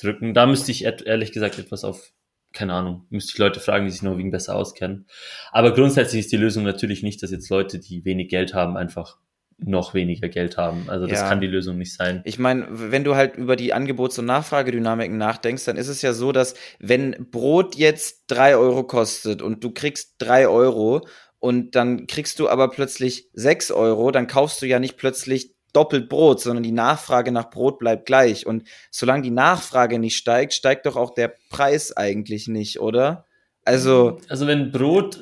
[0.00, 0.34] drücken.
[0.34, 2.12] Da müsste ich ehrlich gesagt etwas auf
[2.52, 5.06] keine Ahnung, müsste ich Leute fragen, die sich noch wegen besser auskennen.
[5.50, 9.18] Aber grundsätzlich ist die Lösung natürlich nicht, dass jetzt Leute, die wenig Geld haben, einfach
[9.64, 10.88] noch weniger Geld haben.
[10.88, 11.28] Also das ja.
[11.28, 12.22] kann die Lösung nicht sein.
[12.24, 16.12] Ich meine, wenn du halt über die Angebots- und Nachfragedynamiken nachdenkst, dann ist es ja
[16.12, 21.06] so, dass wenn Brot jetzt drei Euro kostet und du kriegst drei Euro
[21.38, 26.08] und dann kriegst du aber plötzlich sechs Euro, dann kaufst du ja nicht plötzlich doppelt
[26.08, 28.46] Brot, sondern die Nachfrage nach Brot bleibt gleich.
[28.46, 33.26] Und solange die Nachfrage nicht steigt, steigt doch auch der Preis eigentlich nicht, oder?
[33.64, 34.18] Also.
[34.28, 35.20] Also wenn Brot.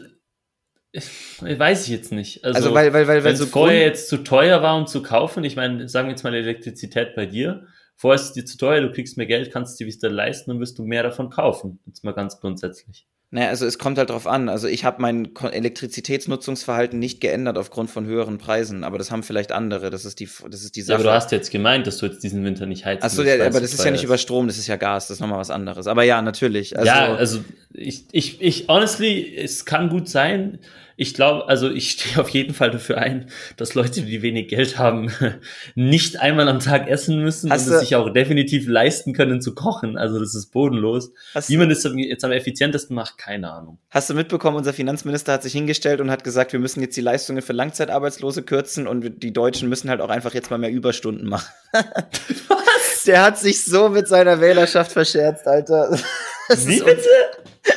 [1.40, 2.44] Weiß ich jetzt nicht.
[2.44, 5.04] Also, also weil, weil, weil, wenn es so vorher jetzt zu teuer war, um zu
[5.04, 8.58] kaufen, ich meine, sagen wir jetzt mal Elektrizität bei dir, vorher ist es dir zu
[8.58, 11.78] teuer, du kriegst mehr Geld, kannst dir wieder leisten und wirst du mehr davon kaufen.
[11.86, 13.06] Jetzt mal ganz grundsätzlich.
[13.32, 14.48] Naja, also es kommt halt drauf an.
[14.48, 19.52] Also ich habe mein Elektrizitätsnutzungsverhalten nicht geändert aufgrund von höheren Preisen, aber das haben vielleicht
[19.52, 19.90] andere.
[19.90, 20.94] Das ist die, das ist die Sache.
[20.94, 23.34] Ja, aber du hast jetzt gemeint, dass du jetzt diesen Winter nicht heizen Achso, ja,
[23.34, 25.50] aber das ist ja nicht über Strom, das ist ja Gas, das ist nochmal was
[25.50, 25.86] anderes.
[25.86, 26.76] Aber ja, natürlich.
[26.76, 30.58] Also, ja, also ich, ich, ich, honestly, es kann gut sein
[31.00, 34.76] ich glaube, also ich stehe auf jeden Fall dafür ein, dass Leute, die wenig Geld
[34.76, 35.10] haben,
[35.74, 39.54] nicht einmal am Tag essen müssen Hast und es sich auch definitiv leisten können zu
[39.54, 39.96] kochen.
[39.96, 41.10] Also das ist bodenlos.
[41.46, 43.78] Wie man das jetzt am effizientesten macht, keine Ahnung.
[43.88, 47.00] Hast du mitbekommen, unser Finanzminister hat sich hingestellt und hat gesagt, wir müssen jetzt die
[47.00, 51.26] Leistungen für Langzeitarbeitslose kürzen und die Deutschen müssen halt auch einfach jetzt mal mehr Überstunden
[51.26, 51.50] machen.
[51.72, 53.04] Was?
[53.06, 55.98] Der hat sich so mit seiner Wählerschaft verscherzt, Alter.
[56.48, 57.08] Wie bitte?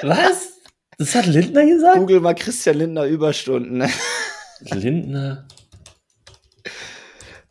[0.02, 0.53] Was?
[1.04, 1.98] Das hat Lindner gesagt?
[1.98, 3.84] Google mal Christian Lindner Überstunden.
[4.62, 5.46] Lindner.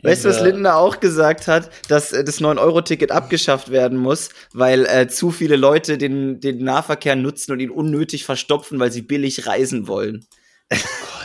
[0.01, 1.71] Weißt du, was Lindner auch gesagt hat?
[1.87, 7.15] Dass äh, das 9-Euro-Ticket abgeschafft werden muss, weil äh, zu viele Leute den, den Nahverkehr
[7.15, 10.25] nutzen und ihn unnötig verstopfen, weil sie billig reisen wollen.
[10.73, 10.77] Oh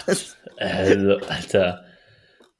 [0.06, 0.36] Gott.
[0.58, 1.86] also, Alter.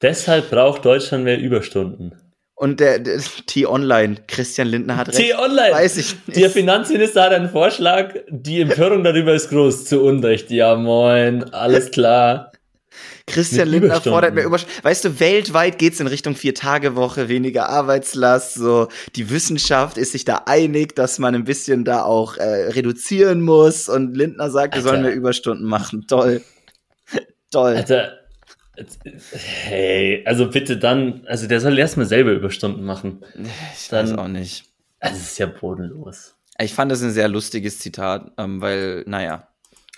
[0.00, 2.16] Deshalb braucht Deutschland mehr Überstunden.
[2.58, 5.18] Und der, der T-Online, Christian Lindner hat recht.
[5.18, 5.72] T-Online!
[5.72, 6.40] Weiß ich nicht.
[6.40, 10.50] Der Finanzminister hat einen Vorschlag, die Empörung darüber ist groß, zu Unrecht.
[10.50, 12.50] Ja, moin, alles klar.
[13.28, 14.82] Christian Mit Lindner fordert mehr Überstunden.
[14.82, 18.54] Weißt du, weltweit geht's in Richtung Vier-Tage-Woche, weniger Arbeitslast.
[18.54, 23.42] So, die Wissenschaft ist sich da einig, dass man ein bisschen da auch äh, reduzieren
[23.42, 23.88] muss.
[23.88, 26.06] Und Lindner sagt, wir sollen mehr Überstunden machen.
[26.08, 26.42] Toll.
[27.52, 27.76] Toll.
[27.76, 28.18] Alter,
[29.64, 33.24] Hey, also bitte dann, also der soll erstmal selber Überstunden machen.
[33.74, 34.64] Ich dann, weiß auch nicht.
[35.00, 36.34] Also es ist ja bodenlos.
[36.60, 39.48] Ich fand das ein sehr lustiges Zitat, ähm, weil, naja,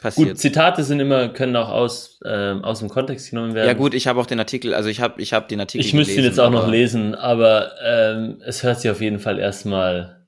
[0.00, 0.28] passiert.
[0.28, 3.68] Gut, Zitate sind immer, können auch aus, ähm, aus dem Kontext genommen werden.
[3.68, 5.94] Ja gut, ich habe auch den Artikel, also ich habe ich hab den Artikel Ich
[5.94, 10.26] müsste ihn jetzt auch noch lesen, aber ähm, es hört sich auf jeden Fall erstmal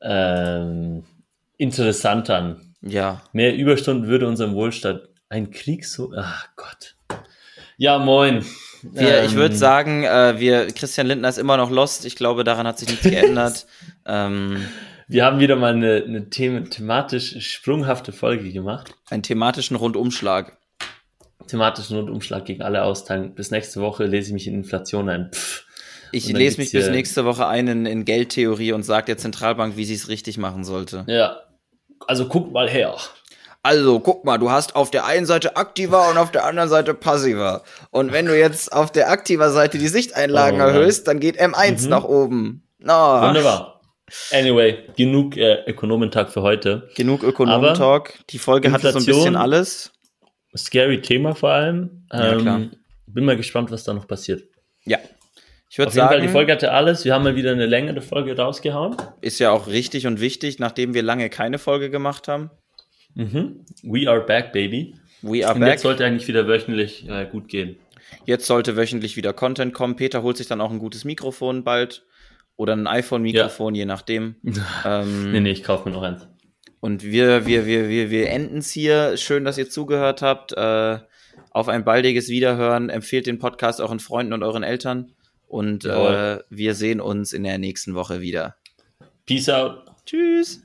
[0.00, 1.04] ähm,
[1.56, 2.74] interessant an.
[2.82, 3.22] Ja.
[3.32, 6.93] Mehr Überstunden würde unserem Wohlstand ein Krieg so, ach Gott.
[7.76, 8.44] Ja, moin.
[8.82, 12.04] Wir, ähm, ich würde sagen, äh, wir, Christian Lindner ist immer noch lost.
[12.04, 13.66] Ich glaube, daran hat sich nichts geändert.
[14.06, 14.64] ähm,
[15.08, 18.94] wir haben wieder mal eine, eine them thematisch sprunghafte Folge gemacht.
[19.10, 20.56] Einen thematischen Rundumschlag.
[21.46, 23.34] Thematischen Rundumschlag gegen alle austeilen.
[23.34, 25.30] Bis nächste Woche lese ich mich in Inflation ein.
[25.32, 25.64] Pff.
[26.12, 29.84] Ich lese mich bis nächste Woche ein in, in Geldtheorie und sage der Zentralbank, wie
[29.84, 31.04] sie es richtig machen sollte.
[31.08, 31.40] Ja.
[32.06, 32.94] Also guck mal her.
[33.64, 36.92] Also, guck mal, du hast auf der einen Seite aktiver und auf der anderen Seite
[36.94, 37.62] passiver.
[37.90, 41.84] Und wenn du jetzt auf der aktiver Seite die Sichteinlagen Oh, erhöhst, dann geht M1
[41.84, 41.88] Mhm.
[41.88, 42.68] nach oben.
[42.78, 42.92] No.
[42.92, 43.80] Wunderbar.
[44.32, 46.90] Anyway, genug äh, Ökonomentag für heute.
[46.94, 48.12] Genug Ökonomen-Talk.
[48.30, 49.92] Die Folge hatte so ein Inflation- bisschen alles.
[50.54, 52.06] Scary Thema vor allem.
[52.12, 52.60] Ja, Ähm, klar.
[53.06, 54.42] Bin mal gespannt, was da noch passiert.
[54.84, 54.98] Ja.
[55.70, 57.04] Ich würde jeden Fall, sagen, die Folge hatte alles.
[57.06, 58.96] Wir haben mal wieder eine längere Folge rausgehauen.
[59.22, 62.50] ist ja auch richtig und wichtig, nachdem wir lange keine Folge gemacht haben.
[63.14, 63.64] Mhm.
[63.82, 64.94] We are back, baby.
[65.22, 65.72] We are Und back.
[65.72, 67.76] jetzt sollte eigentlich wieder wöchentlich äh, gut gehen.
[68.26, 69.96] Jetzt sollte wöchentlich wieder Content kommen.
[69.96, 72.04] Peter holt sich dann auch ein gutes Mikrofon bald.
[72.56, 74.36] Oder ein iPhone-Mikrofon, je nachdem.
[74.84, 76.28] ähm, Nee, nee, ich kaufe mir noch eins.
[76.80, 79.16] Und wir, wir, wir, wir, wir enden es hier.
[79.16, 80.52] Schön, dass ihr zugehört habt.
[80.52, 80.98] Äh,
[81.50, 82.90] auf ein baldiges Wiederhören.
[82.90, 85.12] Empfehlt den Podcast euren Freunden und euren Eltern.
[85.48, 88.56] Und äh, wir sehen uns in der nächsten Woche wieder.
[89.26, 89.84] Peace out.
[90.04, 90.62] Tschüss.